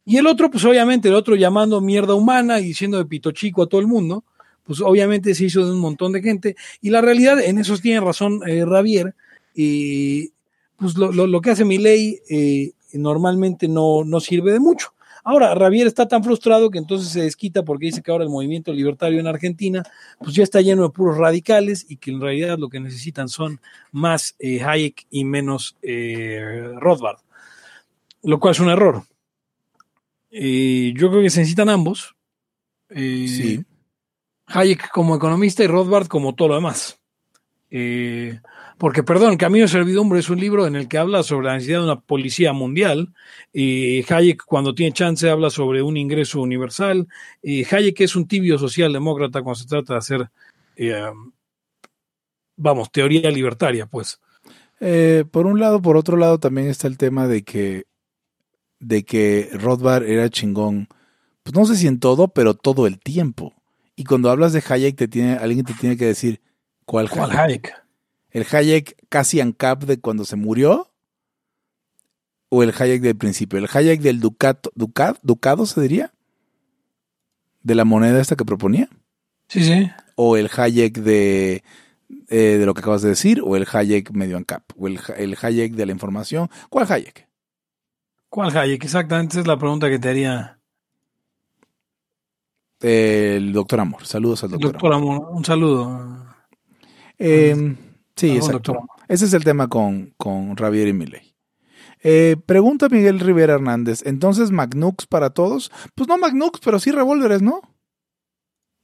[0.04, 3.64] Y el otro, pues obviamente, el otro llamando mierda humana y diciendo de pito chico
[3.64, 4.24] a todo el mundo,
[4.68, 6.56] pues obviamente se hizo de un montón de gente.
[6.82, 9.16] Y la realidad, en eso tiene razón eh, Ravier,
[9.56, 10.30] eh,
[10.76, 12.20] pues lo, lo, lo que hace mi ley
[12.94, 14.94] normalmente no, no sirve de mucho.
[15.30, 18.72] Ahora, Ravier está tan frustrado que entonces se desquita porque dice que ahora el movimiento
[18.72, 19.84] libertario en Argentina
[20.20, 23.60] pues ya está lleno de puros radicales y que en realidad lo que necesitan son
[23.92, 27.18] más eh, Hayek y menos eh, Rothbard,
[28.24, 29.04] lo cual es un error.
[30.32, 32.16] Eh, yo creo que se necesitan ambos.
[32.90, 33.66] Eh, Sí.
[34.48, 37.00] Hayek como economista y Rothbard como todo lo demás.
[37.70, 38.40] Eh,
[38.78, 41.80] porque, perdón, Camino de Servidumbre es un libro en el que habla sobre la necesidad
[41.80, 43.14] de una policía mundial.
[43.52, 47.08] Eh, Hayek, cuando tiene chance, habla sobre un ingreso universal.
[47.42, 50.30] Eh, Hayek es un tibio socialdemócrata cuando se trata de hacer,
[50.76, 51.12] eh,
[52.56, 54.20] vamos, teoría libertaria, pues.
[54.80, 57.86] Eh, por un lado, por otro lado, también está el tema de que,
[58.80, 60.88] de que Rothbard era chingón.
[61.42, 63.57] Pues no sé si en todo, pero todo el tiempo.
[64.00, 66.40] Y cuando hablas de Hayek, te tiene, alguien te tiene que decir
[66.86, 67.40] cuál, ¿Cuál Hayek.
[67.40, 67.84] Hayek?
[68.30, 70.94] ¿El Hayek casi ANCAP de cuando se murió?
[72.50, 73.58] ¿O el Hayek del principio?
[73.58, 76.14] ¿El Hayek del Ducato, Ducat, Ducado se diría?
[77.64, 78.88] ¿De la moneda esta que proponía?
[79.48, 79.90] Sí, sí.
[80.16, 81.64] ¿O el Hayek de,
[82.30, 83.42] eh, de lo que acabas de decir?
[83.44, 84.64] ¿O el Hayek medio ANCAP?
[84.78, 86.52] ¿O el, el Hayek de la información?
[86.70, 87.28] ¿Cuál Hayek?
[88.30, 88.84] ¿Cuál Hayek?
[88.84, 90.57] Exactamente, esa es la pregunta que te haría
[92.80, 94.06] El doctor Amor.
[94.06, 95.16] Saludos al doctor, doctor Amor.
[95.16, 95.36] Amor.
[95.36, 96.26] Un saludo.
[97.18, 97.76] Eh,
[98.16, 98.78] sí, exacto.
[99.08, 101.36] Ese es el tema con, con Javier y Milei.
[102.04, 104.04] Eh, pregunta Miguel Rivera Hernández.
[104.06, 105.72] Entonces, Magnux para todos.
[105.96, 107.62] Pues no Magnux, pero sí revólveres, ¿no?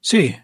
[0.01, 0.35] Sí,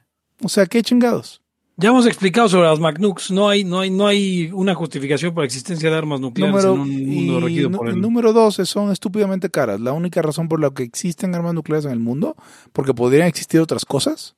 [0.42, 1.42] O sea, qué chingados.
[1.80, 3.32] Ya hemos explicado sobre las MacNukes.
[3.32, 6.74] No hay, no hay, no hay una justificación para la existencia de armas nucleares Número,
[6.74, 8.02] en un mundo y regido nu- por el.
[8.02, 9.80] número dos, son estúpidamente caras.
[9.80, 12.36] La única razón por la que existen armas nucleares en el mundo,
[12.74, 14.36] porque podrían existir otras cosas,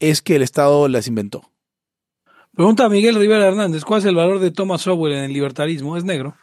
[0.00, 1.50] es que el Estado las inventó.
[2.54, 5.96] Pregunta a Miguel Rivera Hernández: ¿Cuál es el valor de Thomas Sowell en el libertarismo?
[5.96, 6.34] Es negro.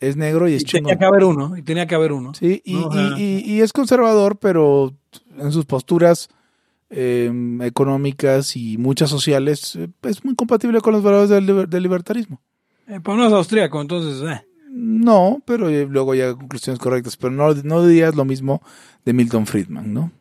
[0.00, 0.98] Es negro y es Y tenía chingón.
[0.98, 1.56] que haber uno.
[1.56, 2.34] Y tenía que haber uno.
[2.34, 3.18] Sí, y, No, y- ajá.
[3.20, 4.92] y- y es conservador, pero
[5.38, 6.28] en sus posturas
[6.92, 7.32] eh,
[7.62, 12.40] económicas y muchas sociales eh, es muy compatible con los valores del, liber- del libertarismo.
[12.86, 14.22] Eh, pero no es austríaco, entonces.
[14.30, 14.46] eh.
[14.70, 17.16] No, pero eh, luego ya conclusiones correctas.
[17.16, 18.62] Pero no, no dirías lo mismo
[19.04, 20.12] de Milton Friedman, ¿no?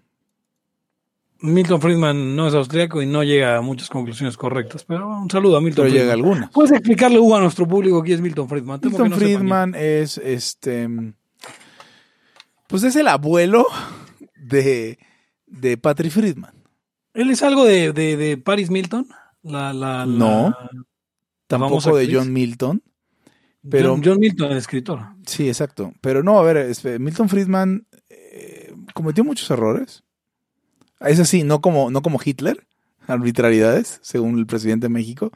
[1.43, 4.83] Milton Friedman no es austríaco y no llega a muchas conclusiones correctas.
[4.85, 6.25] Pero un saludo a Milton Pero llega Friedman.
[6.33, 6.51] algunas.
[6.51, 8.79] ¿Puedes explicarle, Hugo, a nuestro público quién es Milton Friedman?
[8.79, 10.87] Temo Milton no Friedman es este.
[12.67, 13.65] Pues es el abuelo
[14.35, 14.99] de,
[15.47, 16.53] de Patrick Friedman.
[17.13, 19.07] ¿Él es algo de, de, de Paris Milton?
[19.43, 20.55] La, la, la- No.
[21.47, 22.13] tampoco de.
[22.13, 22.81] John Milton.
[23.69, 25.01] Pero- John, John Milton, el escritor.
[25.25, 25.93] Sí, exacto.
[26.01, 30.03] Pero no, a ver, es- Milton Friedman eh, cometió muchos errores.
[30.99, 32.65] Es así, no como, no como Hitler,
[33.07, 35.31] arbitrariedades, según el presidente de México,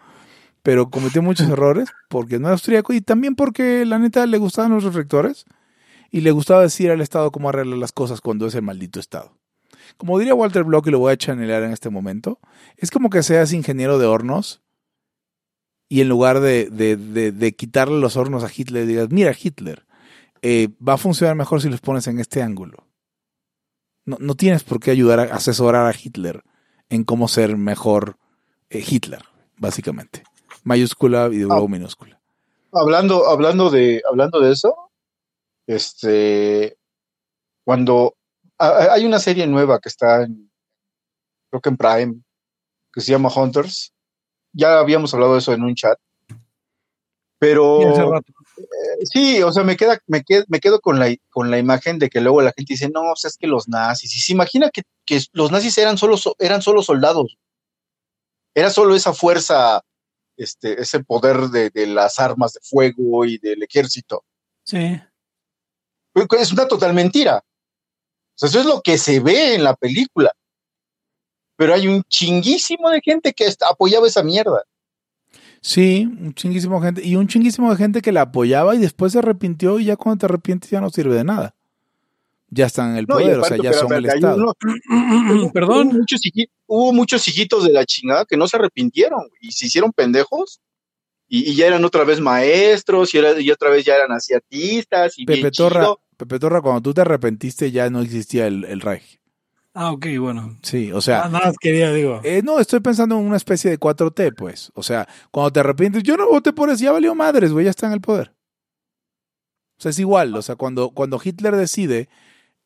[0.64, 4.72] pero cometió muchos errores porque no era austríaco y también porque la neta le gustaban
[4.72, 5.46] los reflectores
[6.12, 9.35] y le gustaba decir al Estado cómo arreglar las cosas cuando es el maldito Estado.
[9.98, 12.40] Como diría Walter Block, y lo voy a chanelar en este momento,
[12.78, 14.62] es como que seas ingeniero de hornos
[15.90, 19.86] y en lugar de, de, de- de quitarle los hornos a Hitler, digas, mira Hitler,
[20.42, 22.88] eh, va a funcionar mejor si los pones en este ángulo.
[24.06, 26.44] No, no tienes por qué ayudar a asesorar a Hitler
[26.90, 28.18] en cómo ser mejor
[28.70, 29.24] eh, Hitler,
[29.58, 30.24] básicamente.
[30.64, 32.20] Mayúscula y luego minúscula.
[32.72, 34.76] hablando, hablando de, hablando de eso,
[35.68, 36.78] este,
[37.64, 38.16] cuando
[38.58, 40.52] hay una serie nueva que está en,
[41.50, 42.16] creo que en Prime,
[42.94, 43.94] que se llama Hunters.
[44.54, 46.00] Ya habíamos hablado de eso en un chat.
[47.38, 47.80] Pero
[49.12, 52.10] sí, o sea, me queda, me quedo, me quedo con la, con la imagen de
[52.10, 54.70] que luego la gente dice, no, o sea, es que los nazis, y se imagina
[54.70, 57.38] que, que los nazis eran solo, so- eran solo soldados.
[58.56, 59.82] Era solo esa fuerza,
[60.38, 64.24] este, ese poder de, de las armas de fuego y del ejército.
[64.64, 64.98] Sí.
[66.40, 67.44] Es una total mentira.
[68.36, 70.32] O sea, eso es lo que se ve en la película.
[71.58, 74.64] Pero hay un chinguísimo de gente que apoyaba esa mierda.
[75.62, 77.02] Sí, un chinguísimo gente.
[77.04, 80.20] Y un chinguísimo de gente que la apoyaba y después se arrepintió y ya cuando
[80.20, 81.56] te arrepientes ya no sirve de nada.
[82.50, 84.36] Ya están en el No, poder, o sea, ya pero, son el pero hay Estado.
[84.36, 84.54] uno-
[85.44, 85.88] Hubo Perdón.
[85.88, 86.22] muchos,
[86.68, 90.62] hubo muchos hijitos de la chingada que no se arrepintieron y se hicieron pendejos
[91.28, 95.18] y, y ya eran otra vez maestros y, era- y otra vez ya eran asiatistas
[95.18, 96.00] y Pepe bien Torra, chido.
[96.18, 99.20] Pepe Torra, cuando tú te arrepentiste ya no existía el, el Reich.
[99.74, 100.58] Ah, ok, bueno.
[100.64, 102.22] Sí, o sea, Ah, nada más quería, digo.
[102.24, 104.72] Eh, no, estoy pensando en una especie de 4T, pues.
[104.74, 107.72] O sea, cuando te arrepientes, yo no voté por eso, ya valió madres, güey, ya
[107.72, 108.34] está en el poder.
[109.78, 110.34] O sea, es igual.
[110.36, 112.08] O sea, cuando, cuando Hitler decide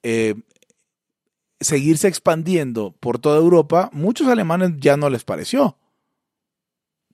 [0.04, 0.36] eh,
[1.60, 5.78] seguirse expandiendo por toda Europa, muchos alemanes ya no les pareció.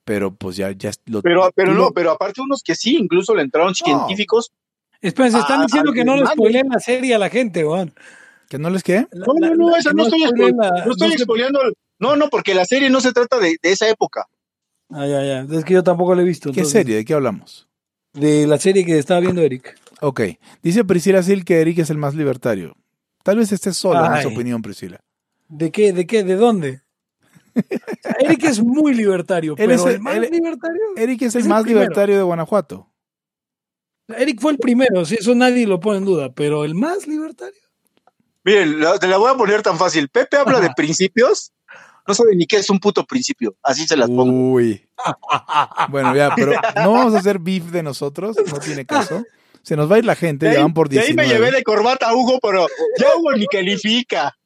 [0.04, 1.22] Pero pues ya, ya lo.
[1.22, 4.52] Pero, pero no, pero aparte unos que sí, incluso le entraron científicos.
[5.02, 6.34] Espérense, están Ah, diciendo que no le Alemania.
[6.36, 7.94] spoileen la serie a la gente, Juan.
[8.50, 9.08] ¿Que no les qué?
[9.12, 11.60] No, no, no, esa no, estoy, spoileen expo- la- no estoy no se- expoliando.
[12.00, 14.26] No, no, porque la serie no se trata de, de esa época.
[14.90, 15.48] Ah, ya, ya.
[15.58, 16.52] Es que yo tampoco la he visto.
[16.52, 16.96] ¿Qué entonces- serie?
[16.98, 17.68] ¿De qué hablamos?
[18.14, 19.76] De la serie que estaba viendo Eric.
[20.02, 20.22] Ok.
[20.62, 22.76] Dice Priscila Sil que Eric es el más libertario.
[23.24, 25.00] Tal vez esté solo en esa opinión, Priscila.
[25.50, 25.92] ¿De qué?
[25.94, 26.24] ¿De qué?
[26.24, 26.82] ¿De dónde?
[28.20, 30.82] Eric es muy libertario, Él pero es el- el más él- libertario.
[30.98, 31.82] Eric es el Es el más primero.
[31.82, 32.88] libertario de Guanajuato.
[34.08, 37.60] Eric fue el primero, sí, eso nadie lo pone en duda, pero el más libertario.
[38.44, 40.08] Miren, la- te la voy a poner tan fácil.
[40.10, 41.52] Pepe habla de principios,
[42.08, 43.56] no sabe ni qué es un puto principio.
[43.64, 44.52] Así se las pongo.
[44.54, 44.88] Uy.
[45.90, 49.24] Bueno, ya, pero no vamos a hacer beef de nosotros, no tiene caso.
[49.64, 51.28] Se nos va a ir la gente, ya van por de ahí 19.
[51.28, 52.68] me llevé de corbata a Hugo, pero
[53.00, 54.38] ya Hugo ni califica.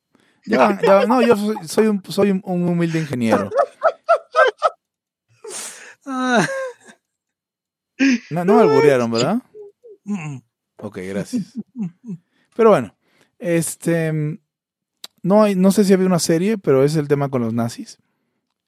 [0.45, 3.49] Ya ya no, yo soy, soy un, soy un- un humilde ingeniero.
[8.29, 9.41] No, no me alburearon, ¿verdad?
[10.77, 11.53] Ok, gracias.
[12.55, 12.95] Pero bueno,
[13.37, 14.39] este...
[15.21, 17.97] No, hay, no sé si había una serie, pero es el tema con los nazis.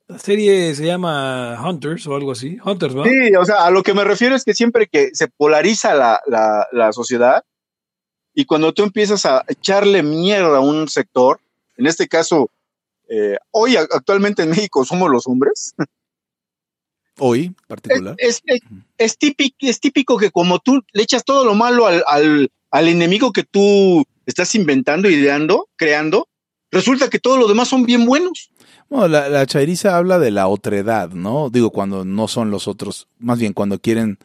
[0.07, 2.57] La serie se llama Hunters o algo así.
[2.63, 3.05] Hunters, ¿va?
[3.05, 6.19] Sí, o sea, a lo que me refiero es que siempre que se polariza la,
[6.27, 7.45] la, la sociedad
[8.33, 11.39] y cuando tú empiezas a echarle mierda a un sector,
[11.77, 12.49] en este caso,
[13.09, 15.73] eh, hoy actualmente en México somos los hombres,
[17.23, 18.15] Hoy, es, particular.
[18.17, 18.61] es, es,
[18.97, 22.87] es típico, es típico que como tú le echas todo lo malo al, al, al
[22.87, 26.27] enemigo que tú estás inventando, ideando, creando,
[26.71, 28.51] resulta que todo lo demás son bien buenos.
[28.89, 31.49] Bueno, la, la chairiza habla de la otredad, ¿no?
[31.49, 34.17] Digo, cuando no son los otros, más bien cuando quieren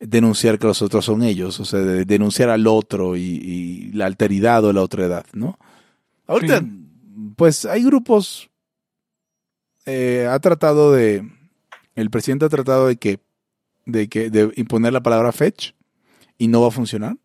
[0.00, 4.06] denunciar que los otros son ellos, o sea, de denunciar al otro y, y la
[4.06, 5.58] alteridad o la otredad, ¿no?
[6.26, 6.62] Ahorita,
[7.36, 8.48] pues hay grupos,
[9.86, 11.28] eh, ha tratado de,
[12.00, 13.18] el presidente ha tratado de que,
[13.84, 15.72] de que, de imponer la palabra fetch
[16.38, 17.16] y no va a funcionar.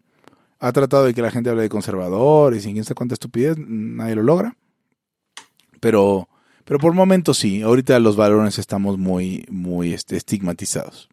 [0.59, 4.15] Ha tratado de que la gente hable de conservadores y quién sabe cuánta estupidez, nadie
[4.15, 4.57] lo logra.
[5.79, 6.27] Pero,
[6.63, 11.07] pero por momentos sí, ahorita los valores estamos muy, muy este, estigmatizados.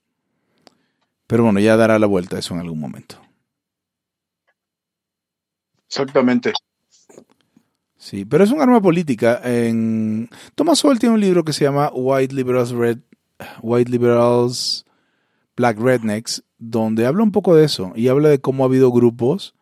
[1.26, 3.20] Pero bueno, ya dará la vuelta eso en algún momento.
[5.86, 6.54] Exactamente.
[7.98, 9.38] Sí, pero es un arma política.
[9.44, 10.30] En...
[10.54, 13.00] Thomas Sowell tiene un libro que se llama White Liberals Red,
[13.62, 14.84] White Liberals
[15.56, 19.54] Black Rednecks, donde habla un poco de eso y habla de cómo ha habido grupos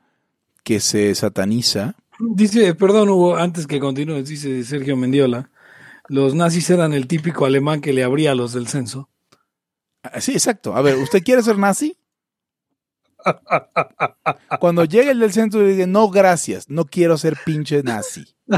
[0.65, 1.97] que se sataniza.
[2.19, 5.51] Dice, perdón, Hugo, antes que continúes, dice Sergio Mendiola,
[6.09, 9.09] los nazis eran el típico alemán que le abría a los del censo.
[10.03, 10.75] Ah, Sí, exacto.
[10.75, 11.97] A ver, ¿usted quiere ser nazi?
[14.61, 18.25] Cuando llegue el del centro y diga, no, gracias, no quiero ser pinche nazi.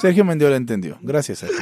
[0.00, 0.98] Sergio Mendiola entendió.
[1.02, 1.58] Gracias, Sergio.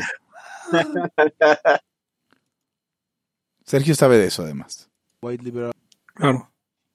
[3.64, 4.90] Sergio sabe de eso, además.
[5.22, 5.72] White liberal,
[6.14, 6.50] Claro.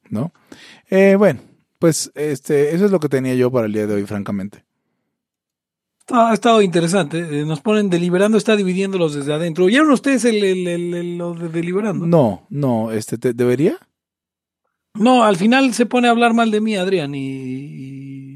[0.10, 0.32] ¿no?
[0.90, 1.42] Eh, bueno,
[1.80, 4.64] pues este, eso es lo que tenía yo para el día de hoy, francamente.
[6.12, 7.20] Ha estado interesante.
[7.42, 9.66] Eh, Nos ponen deliberando, está dividiéndolos desde adentro.
[9.66, 12.06] ¿Oyeron ustedes el, el- el- el- lo de deliberando?
[12.06, 13.78] No, no, este, te- ¿debería?
[14.94, 17.28] No, al final se pone a hablar mal de mí, Adrián, y,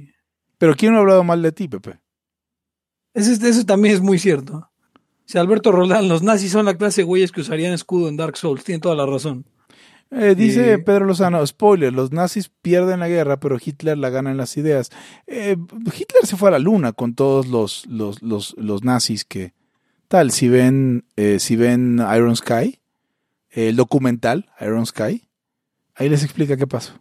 [0.05, 0.11] y
[0.57, 1.99] Pero ¿quién no ha hablado mal de ti, Pepe?
[3.13, 4.69] Eso, es- eso también es muy cierto.
[5.25, 8.35] Si Alberto Roldán, los nazis son la clase de güeyes que usarían escudo en Dark
[8.37, 9.45] Souls, tiene toda la razón.
[10.11, 14.37] Eh, dice Pedro Lozano, spoiler, los nazis pierden la guerra, pero Hitler la gana en
[14.37, 14.89] las ideas.
[15.27, 15.55] Eh,
[15.85, 19.53] Hitler se fue a la luna con todos los, los, los, los nazis que...
[20.07, 22.79] Tal, si ven, eh, si ven Iron Sky,
[23.51, 25.27] el documental Iron Sky,
[25.93, 26.93] ahí les explica qué pasó.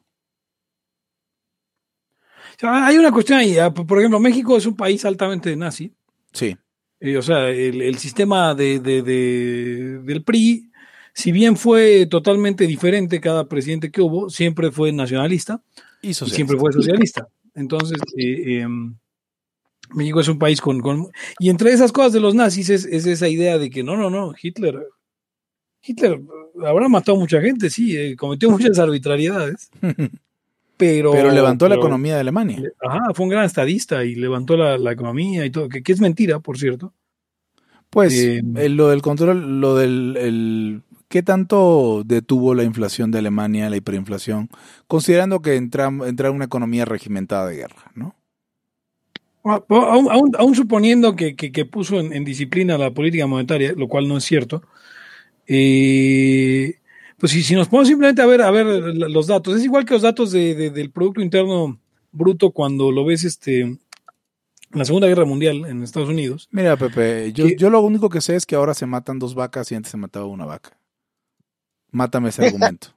[2.59, 3.57] O sea, hay una cuestión ahí.
[3.59, 5.93] ah, Por ejemplo, México es un país altamente nazi.
[6.33, 6.57] Sí,
[7.01, 10.69] Eh, o sea, el, el sistema de, de- de- del PRI,
[11.15, 15.63] si bien fue totalmente diferente cada presidente que hubo, siempre fue nacionalista
[16.03, 17.29] y y siempre fue socialista.
[17.55, 18.97] Entonces, eh, em,
[19.95, 23.07] México es un país con, con- Y entre esas cosas de los nazis es, es
[23.07, 24.77] esa idea de que no, no, no, Hitler...
[25.81, 26.21] Hitler
[26.67, 29.71] habrá matado a mucha gente, sí, eh, cometió muchas arbitrariedades,
[30.79, 31.13] pero...
[31.13, 32.63] Pero levantó la economía de Alemania.
[32.81, 36.01] Ajá, fue un gran estadista y levantó la, la economía y todo, que, que es
[36.01, 36.95] mentira, por cierto.
[37.91, 43.19] Pues Eh, eh, lo del control, lo del el, ¿qué tanto detuvo la inflación de
[43.19, 44.49] Alemania, la hiperinflación,
[44.87, 48.15] considerando que entra, entra una economía regimentada de guerra, ¿no?
[49.45, 53.73] Ah, Aún, aún- aún suponiendo que, que- que puso en, en disciplina la política monetaria,
[53.75, 54.63] lo cual no es cierto,
[55.47, 56.78] eh,
[57.19, 59.95] pues si, si nos ponemos simplemente a ver, a ver los datos, es igual que
[59.95, 61.79] los datos de- de- del Producto Interno
[62.13, 63.79] Bruto cuando lo ves este, en
[64.73, 66.49] la Segunda Guerra Mundial en Estados Unidos.
[66.51, 69.71] Mira, Pepe, yo, yo lo único que sé es que ahora se matan dos vacas
[69.71, 70.79] y antes se mataba una vaca.
[71.91, 72.89] Mátame ese argumento.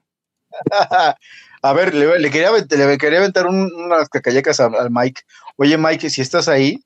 [1.64, 5.22] A ver, le, le quería, le quería aventar un- unas cacayacas al, al Mike.
[5.58, 6.84] Oye, Mike, si estás ahí,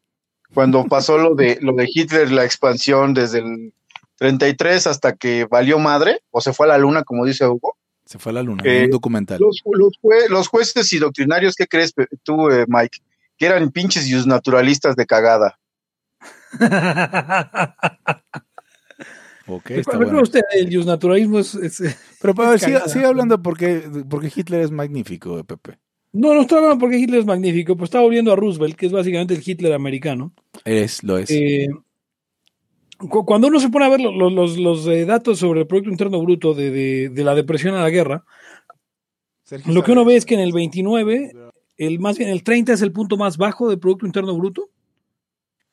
[0.53, 3.73] cuando pasó lo de, lo de Hitler, la expansión desde el
[4.18, 8.20] 33 hasta que valió madre, o se fue a la luna, como dice Hugo, Se
[8.20, 9.39] fue a la luna, Eh, un documental.
[9.41, 11.93] los, los jue- los jueces y doctrinarios, ¿qué crees
[12.24, 12.99] tú, eh, Mike?
[13.38, 15.57] Que eran pinches y naturalistas de cagada.
[19.47, 20.22] Ok, está bueno.
[20.24, 21.82] usted, el naturalismo es, es-
[22.22, 25.78] Pero ver, sigue, sigue hablando porque, porque Hitler es magnífico, Pepe.
[26.13, 28.91] No, no estoy hablando porque Hitler es magnífico, pues está volviendo a Roosevelt, que es
[28.91, 30.34] básicamente el Hitler americano.
[30.63, 31.30] Es, lo es.
[31.30, 31.68] Eh,
[32.98, 35.89] cuando uno se pone a ver lo- lo- los, los, eh, datos sobre el Producto
[35.89, 38.24] Interno Bruto de, de- de la depresión a la guerra,
[39.68, 41.32] lo que uno ve es que en el 29,
[41.78, 44.70] el, más bien el 30 es el punto más bajo del Producto Interno Bruto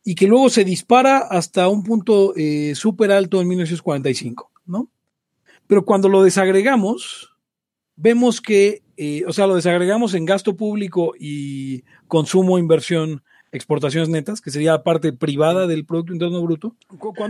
[0.04, 4.90] y que luego se dispara hasta un punto eh, súper alto en 1945, ¿no?
[5.68, 7.30] Pero cuando lo desagregamos,
[7.96, 14.40] vemos que, eh, o sea, lo desagregamos en gasto público y consumo, inversión, exportaciones netas,
[14.40, 16.74] que sería la parte privada del Producto Interno Bruto.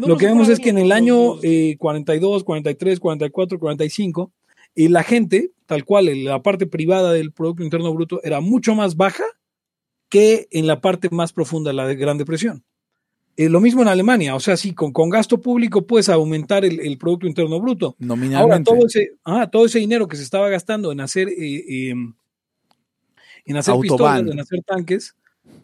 [0.07, 4.33] Lo que vemos es que en el año eh, 42, 43, 44, 45,
[4.75, 8.97] eh, la gente, tal cual, la parte privada del Producto Interno Bruto era mucho más
[8.97, 9.25] baja
[10.09, 12.65] que en la parte más profunda la de Gran Depresión.
[13.37, 16.81] Eh, lo mismo en Alemania, o sea, sí, con, con gasto público puedes aumentar el,
[16.81, 17.87] el Producto Interno Bruto.
[17.87, 18.71] Ahora, Nominalmente.
[18.71, 21.95] todo ese, ah, todo ese dinero que se estaba gastando en hacer, eh, eh,
[23.47, 23.81] en hacer Autobahn.
[23.81, 25.17] pistolas, en hacer tanques,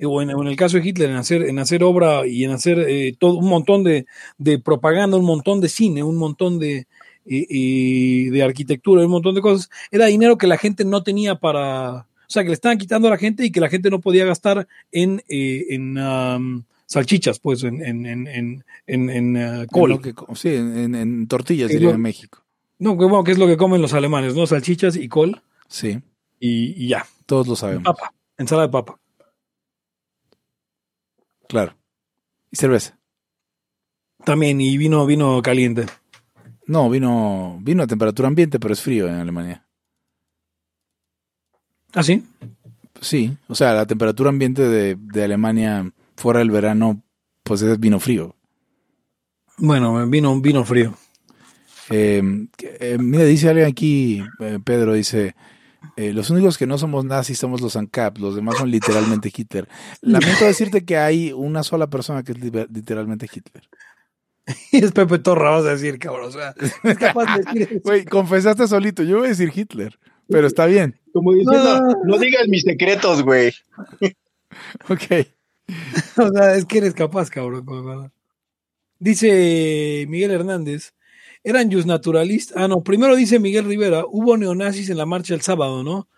[0.05, 2.51] o, en, o en el caso de Hitler, en hacer, en hacer obra y en
[2.53, 4.07] hacer eh, todo un montón de,
[4.39, 6.87] de propaganda, un montón de cine, un montón de,
[7.27, 11.37] eh, eh, de arquitectura, un montón de cosas, era dinero que la gente no tenía
[11.37, 14.01] para, o sea, que le estaban quitando a la gente y que la gente no
[14.01, 19.61] podía gastar en, eh, en am, salchichas, pues, en, en, en, en, en, en, eh,
[19.63, 20.01] En col.
[20.01, 22.43] que- sí, en, tortillas, diría en México.
[22.79, 24.47] No, que, bueno, que es lo que comen los alemanes, ¿no?
[24.47, 25.99] Salchichas y col Sí,
[26.41, 27.05] y, y ya.
[27.27, 27.83] todos lo sabemos.
[27.85, 28.99] Papa, ensalada de papa.
[31.49, 31.75] Claro.
[32.51, 32.99] Y cerveza.
[34.25, 35.87] También, y vino, vino caliente.
[36.67, 39.67] No, vino, vino a temperatura ambiente, pero es frío en Alemania.
[41.95, 42.23] ¿Ah, sí?
[43.01, 47.03] Sí, o sea, la temperatura ambiente de, de Alemania fuera del verano,
[47.43, 48.35] pues es vino frío.
[49.57, 50.95] Bueno, vino, vino frío.
[51.91, 52.23] Eh,
[52.59, 55.35] eh, mira, dice alguien aquí, eh, Pedro, dice,
[55.97, 59.69] eh, los únicos que no somos nazis somos los ANCAP, los demás son literalmente Hitler.
[60.01, 63.69] Lamento decirte que hay una sola persona que es literalmente Hitler.
[64.73, 66.29] Y es Pepe Torra, vas a decir, cabrón.
[66.29, 67.81] O sea, es capaz de decir eso.
[67.85, 69.03] Güey, confesaste solito.
[69.03, 69.99] Yo voy a decir Hitler,
[70.29, 70.99] pero está bien.
[71.13, 72.05] Como diciendo, No.
[72.05, 73.53] no digas mis secretos, güey.
[74.89, 75.27] Ok.
[76.17, 78.11] O sea, es que eres capaz, cabrón.
[78.99, 80.95] Dice Miguel Hernández,
[81.51, 82.57] eran just naturalistas.
[82.57, 86.09] Ah, no, primero dice Miguel Rivera, hubo neonazis en la marcha el sábado, ¿no?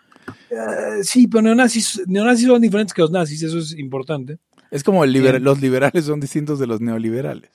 [0.51, 4.39] Eh, sí, pero neonazis, neonazis son diferentes que los nazis, eso es importante.
[4.71, 5.45] Es como el liber- Bien.
[5.45, 7.51] los liberales son distintos de los neoliberales.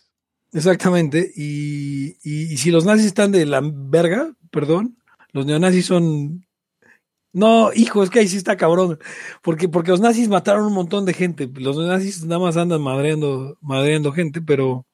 [0.53, 1.31] Exactamente.
[1.35, 4.97] Y, y- y si los nazis están de la verga, perdón,
[5.33, 6.45] los neonazis son.
[7.33, 8.97] No, hijo, es que ahí sí está cabrón.
[9.41, 11.49] Porque, porque los nazis mataron un montón de gente.
[11.55, 14.85] Los nazis nada más andan madreando, madreando gente, pero.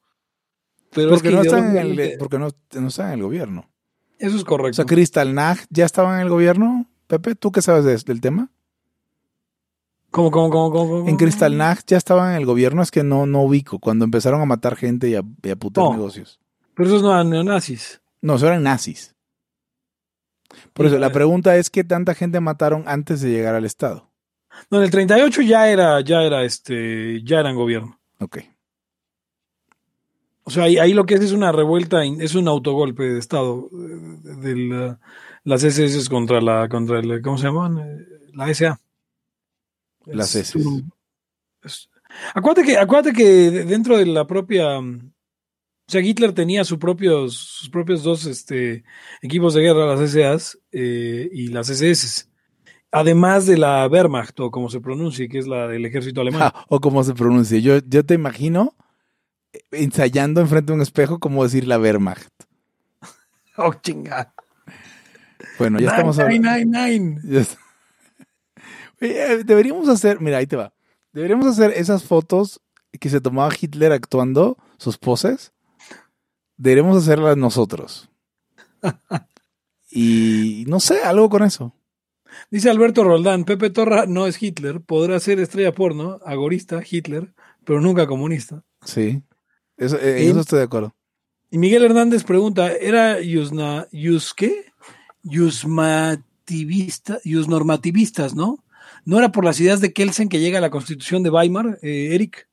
[0.94, 2.50] Pero Porque, es que no están en el, ideológicamente- porque no,
[2.82, 3.70] no están en el gobierno.
[4.20, 4.76] Eso es O correcto.
[4.76, 6.86] sea, Crystal Nag ya estaba en el gobierno.
[7.08, 8.50] Pepe, ¿tú qué sabes de- del tema?
[10.12, 11.10] ¿Cómo, cómo, cómo, cómo, cómo?
[11.10, 13.80] En Crystal Nag ya estaban en el gobierno, es que no, no ubico.
[13.80, 15.92] Cuando empezaron a matar gente y a, y a putar No.
[15.94, 16.40] negocios.
[16.76, 18.02] Pero esos no eran neonazis.
[18.22, 19.16] No, eso eran nazis.
[20.74, 21.14] Por eso, la Híjole.
[21.14, 24.10] pregunta es qué tanta gente mataron antes de llegar al Estado.
[24.70, 28.00] No, en el 38 ya era, ya era este, ya eran gobierno.
[28.20, 28.40] Ok.
[30.52, 33.70] O sea, ahí, ahí lo que es es una revuelta, es un autogolpe de Estado
[33.72, 35.00] eh, de la-
[35.46, 37.78] las SS contra la, contra el, ¿cómo se llaman?
[37.80, 38.80] Eh, La SA.
[40.08, 40.84] Las Es SS.
[41.64, 41.90] es-
[42.34, 45.14] acuérdate que, acuérdate que de- dentro de la propia, mm,
[45.88, 48.84] o sea, Hitler tenía sus propios, sus propios dos este,
[49.22, 52.26] equipos de guerra, las SAs eh, y las SS.
[52.92, 56.42] Además de la Wehrmacht, o como se pronuncie, que es la del ejército alemán.
[56.54, 57.58] Ah, o como se pronuncia.
[57.60, 58.76] Yo, yo te imagino
[59.72, 62.32] ensayando enfrente de un espejo cómo decir la Wehrmacht.
[63.58, 64.34] Oh, chinga.
[65.60, 66.50] Bueno, ya estamos hablando.
[66.50, 67.22] nine, nine.
[67.26, 67.60] Ya está.
[69.02, 70.74] Oye, eh, Deberíamos hacer, mira, ahí te va.
[71.12, 72.62] Deberíamos hacer esas fotos
[73.00, 75.52] que se tomaba Hitler actuando, sus poses.
[76.58, 78.10] Deberíamos hacerlas nosotros.
[79.90, 81.76] Y no sé, algo con eso.
[82.50, 87.34] Dice Alberto Roldán, Pepe Torra no es Hitler, podrá ser estrella porno, agorista, Hitler,
[87.66, 88.64] pero nunca comunista.
[88.86, 89.22] Sí.
[89.82, 90.94] Eso, eh, eso estoy de acuerdo.
[91.50, 94.72] Y Miguel Hernández pregunta, ¿era Yusna, Yus qué?
[95.24, 98.64] Yusmativista, Yusnormativistas, ¿no?
[99.06, 102.10] ¿No era por las ideas de Kelsen que llega a la constitución de Weimar, eh,
[102.14, 102.48] Eric?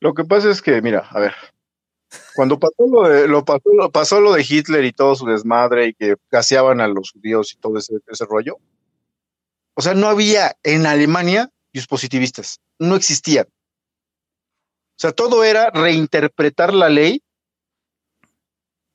[0.00, 1.34] Lo que pasa es que, mira, a ver,
[2.34, 5.88] cuando pasó lo de, lo pasó, lo pasó lo de Hitler y todo su desmadre
[5.88, 8.56] y que gaseaban a los judíos y todo ese, ese rollo,
[9.74, 11.50] o sea, no había en Alemania
[11.84, 13.46] positivistas, no existían.
[14.96, 17.22] O sea, todo era reinterpretar la ley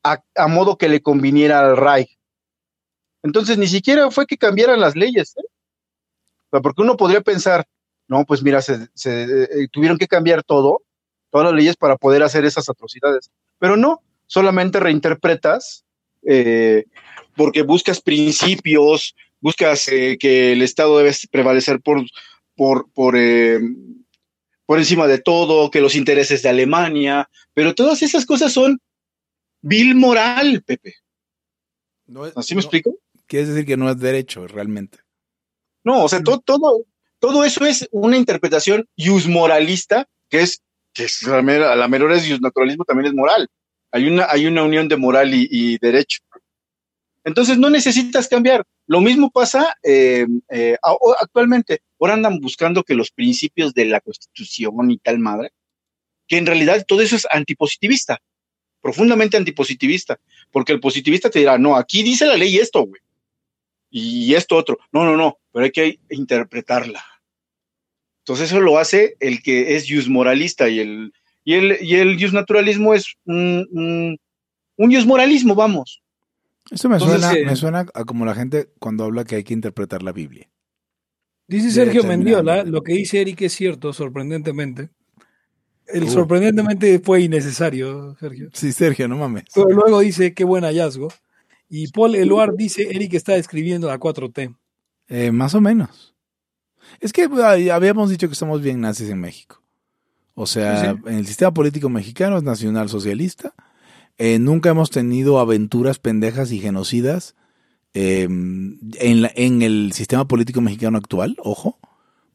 [0.03, 2.17] a, a modo que le conviniera al Reich.
[3.23, 5.43] Entonces, ni siquiera fue que cambiaran las leyes, ¿eh?
[6.59, 7.65] Porque uno podría pensar,
[8.07, 10.81] no, pues mira, se, eh, tuvieron que cambiar todo,
[11.29, 13.31] todas las leyes para poder hacer esas atrocidades.
[13.59, 15.85] Pero no, solamente reinterpretas
[16.27, 16.85] eh,
[17.35, 22.01] porque buscas principios, buscas eh, que el Estado debe prevalecer por,
[22.55, 23.15] por, por,
[24.71, 28.79] por encima de todo, que los intereses de Alemania, pero todas esas cosas son
[29.61, 30.95] vil moral, Pepe.
[32.05, 32.97] No es- ¿Así me no- explico?
[33.27, 34.99] Quiere decir que no es derecho, realmente.
[35.83, 36.85] No, o sea, todo, todo,
[37.19, 38.87] todo eso es una interpretación
[39.27, 40.61] moralista que es,
[40.93, 43.49] que es a la mera- la menor es naturalismo también es moral.
[43.91, 46.21] Hay una, hay una unión de moral y, y derecho.
[47.25, 48.63] Entonces no necesitas cambiar.
[48.91, 50.77] Lo mismo pasa eh, eh,
[51.21, 51.81] actualmente.
[51.97, 55.51] Ahora andan buscando que los principios de la Constitución y tal madre,
[56.27, 58.19] que en realidad todo eso es antipositivista,
[58.81, 60.19] profundamente antipositivista,
[60.51, 63.01] porque el positivista te dirá, no, aquí dice la ley esto, güey
[63.91, 64.79] y esto otro.
[64.91, 67.03] No, no, no, pero hay que interpretarla.
[68.23, 71.13] Entonces eso lo hace el que es jus moralista y el,
[71.43, 74.19] y el, y el jus naturalismo es un, un,
[74.77, 76.01] un jus moralismo, vamos.
[76.71, 79.43] Eso me Entonces, suena, eh, me suena a como la gente cuando habla que hay
[79.43, 80.49] que interpretar la Biblia.
[81.47, 84.89] Dice De Sergio Mendiola, lo que dice Eric es cierto, sorprendentemente.
[85.85, 86.09] El Uh.
[86.09, 88.49] sorprendentemente fue innecesario, Sergio.
[88.53, 89.43] Sí, Sergio, no mames.
[89.53, 91.09] Pero luego dice, qué buen hallazgo.
[91.67, 94.55] Y Paul Eluard dice, Eric está escribiendo la 4T.
[95.09, 96.15] Eh, más o menos.
[97.01, 97.23] Es que
[97.71, 99.61] habíamos dicho que somos bien nazis en México.
[100.33, 103.53] O sea, Sí, en el sistema político mexicano es nacional socialista.
[104.23, 107.35] Eh, nunca hemos tenido aventuras pendejas y genocidas
[107.95, 111.79] eh, en, la- en el sistema político mexicano actual, ojo,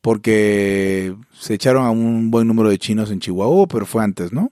[0.00, 4.50] porque se echaron a un buen número de chinos en Chihuahua, pero fue antes, ¿no?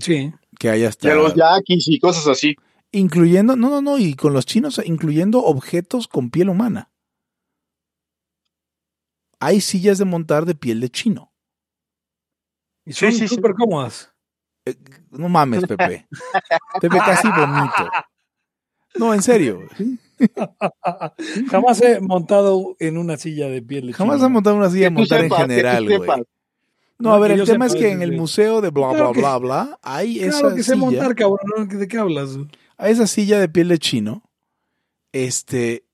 [0.00, 0.32] Sí.
[0.58, 1.12] Que haya Y hasta...
[1.12, 2.56] a los yaquis y cosas así.
[2.92, 6.90] Incluyendo, no, no, no, y con los chinos, incluyendo objetos con piel humana.
[9.38, 11.30] Hay sillas de montar de piel de chino.
[12.86, 13.34] Y son Sí, sí, sí.
[13.34, 13.52] súper
[14.74, 15.10] cómodas.
[15.20, 16.06] No mames, Pepe.
[16.80, 17.90] Pepe casi vomito.
[18.96, 19.60] No, en serio.
[21.50, 25.10] Jamás he montado en una silla de piel de Jamás han montado una silla sepas,
[25.12, 26.10] en general, güey.
[26.98, 29.20] No, a ver, el tema es que en el museo de bla, Claro bla, que-
[29.20, 31.68] bla, bla, hay Claro esa que sé silla, montar, cabrón.
[31.68, 32.30] ¿De qué hablas?
[32.78, 34.22] hay esa silla de piel de chino,
[35.12, 35.84] este,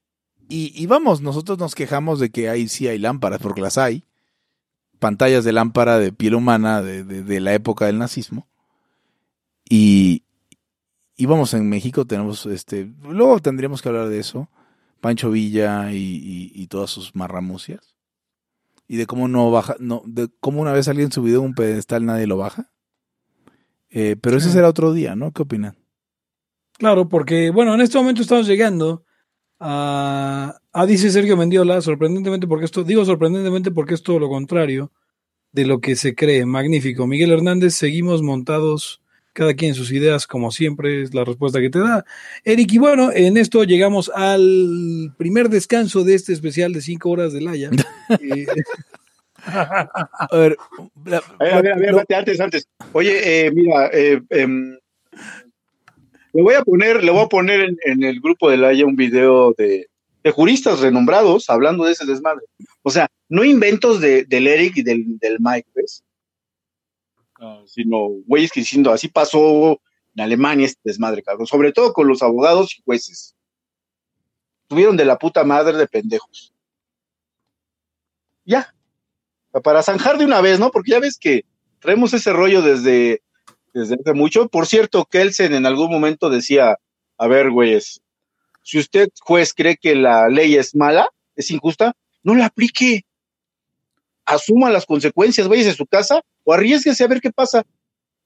[0.48, 4.04] y, y vamos, nosotros nos quejamos de que ahí sí hay lámparas, porque las hay,
[5.00, 8.46] pantallas de lámpara de piel humana de, de- de la época del nazismo,
[9.68, 10.24] y,
[11.16, 14.50] y vamos, en México tenemos, este, luego tendríamos que hablar de eso,
[15.00, 17.94] Pancho Villa y, y- y todas sus marramucias,
[18.88, 22.04] y de cómo no baja, no, de cómo una vez alguien subió a un pedestal
[22.04, 22.70] nadie lo baja,
[23.94, 25.32] Eh, pero ese será otro día, ¿no?
[25.32, 25.76] ¿Qué opinan?
[26.78, 29.04] Claro, porque, bueno, en este momento estamos llegando
[29.60, 34.92] a, a dice Sergio Mendiola, sorprendentemente porque esto, digo sorprendentemente porque es todo lo contrario
[35.52, 36.46] de lo que se cree.
[36.46, 37.06] Magnífico.
[37.06, 39.01] Miguel Hernández, seguimos montados,
[39.32, 42.04] cada quien en sus ideas, como siempre, es la respuesta que te da.
[42.44, 47.32] Eric, y bueno, en esto llegamos al primer descanso de este especial de cinco horas
[47.32, 47.70] de Laya.
[48.20, 48.46] Eh,
[49.44, 50.56] A ver,
[51.04, 52.68] la- A ver, a ver, antes, antes.
[52.92, 54.76] Oye, eh, mira, eh, em,
[56.32, 58.94] le voy a poner, le voy a poner en, en el grupo de Laia un
[58.96, 59.88] video de,
[60.22, 62.44] de juristas renombrados hablando de ese desmadre.
[62.82, 66.04] O sea, no inventos de, del Eric y del, del Mike, ¿ves?
[67.66, 69.80] Sino güeyes que diciendo, así pasó
[70.14, 71.46] en Alemania este desmadre, cabrón.
[71.46, 73.34] Sobre todo con los abogados y jueces.
[74.68, 76.54] Tuvieron de la puta madre de pendejos.
[78.44, 78.74] Ya,
[79.60, 80.70] para zanjar de una vez, ¿no?
[80.70, 81.44] Porque ya ves que
[81.78, 83.22] traemos ese rollo desde,
[83.74, 84.48] desde hace mucho.
[84.48, 86.78] Por cierto, Kelsen en algún momento decía,
[87.18, 88.00] a ver, güeyes,
[88.62, 93.04] si usted, juez, cree que la ley es mala, es injusta, no la aplique.
[94.26, 97.62] Asuma las consecuencias, váyase a su casa o arriesguese a ver qué pasa.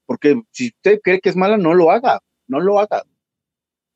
[0.05, 3.03] Porque si usted cree que es mala, no lo haga, no lo haga.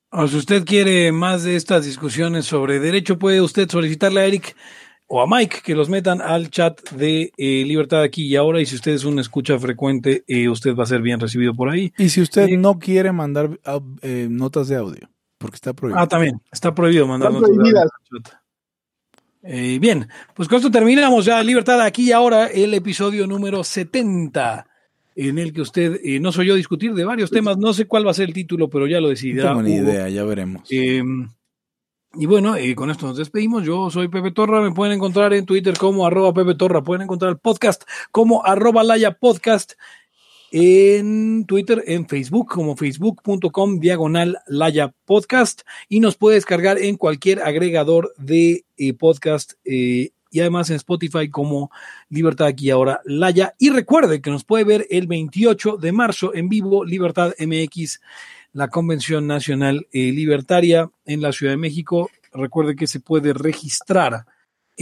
[0.09, 4.55] O si usted quiere más de estas discusiones sobre derecho, puede usted solicitarle a Eric
[5.07, 8.59] o a Mike que los metan al chat de eh, Libertad aquí y ahora.
[8.59, 11.69] Y si usted es un escucha frecuente, eh, usted va a ser bien recibido por
[11.69, 11.93] ahí.
[11.97, 12.57] y si usted Sí.
[12.57, 13.57] no quiere mandar
[14.01, 16.01] eh, notas de audio, porque está prohibido.
[16.01, 16.41] Ah, también.
[16.51, 17.89] Está prohibido mandar notas de audio.
[19.43, 24.67] Eh, bien, pues con esto terminamos ya Libertad aquí y ahora el episodio número 70
[25.15, 28.05] en el que usted, eh, no soy yo discutir de varios temas, no sé cuál
[28.05, 29.49] va a ser el título, pero ya lo no decidirá.
[29.49, 30.67] tengo ni idea, ya veremos.
[30.71, 31.03] Eh,
[32.13, 33.63] y bueno, eh, con esto nos despedimos.
[33.63, 34.61] Yo soy Pepe Torra.
[34.61, 36.83] Me pueden encontrar en Twitter como arroba Pepe Torra.
[36.83, 39.73] Pueden encontrar el podcast como arroba Laya Podcast.
[40.51, 45.61] En Twitter, en Facebook, como facebook.com diagonal Laya Podcast.
[45.89, 49.53] Y nos puede descargar en cualquier agregador de eh, podcast.
[49.65, 51.71] eh, y además en Spotify como
[52.09, 53.53] Libertad aquí ahora Laya.
[53.59, 57.99] Y recuerde que nos puede ver el 28 de marzo en vivo Libertad MX
[58.53, 62.09] la Convención Nacional eh, Libertaria en la Ciudad de México.
[62.33, 64.25] Recuerde que se puede registrar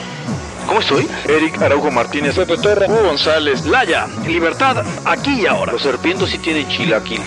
[0.67, 1.07] ¿Cómo estoy?
[1.27, 5.73] Eric Araujo Martínez, Pepe Torra, Hugo González, Laya, libertad aquí y ahora.
[5.73, 7.21] Los serpientes sí tienen chilaquil.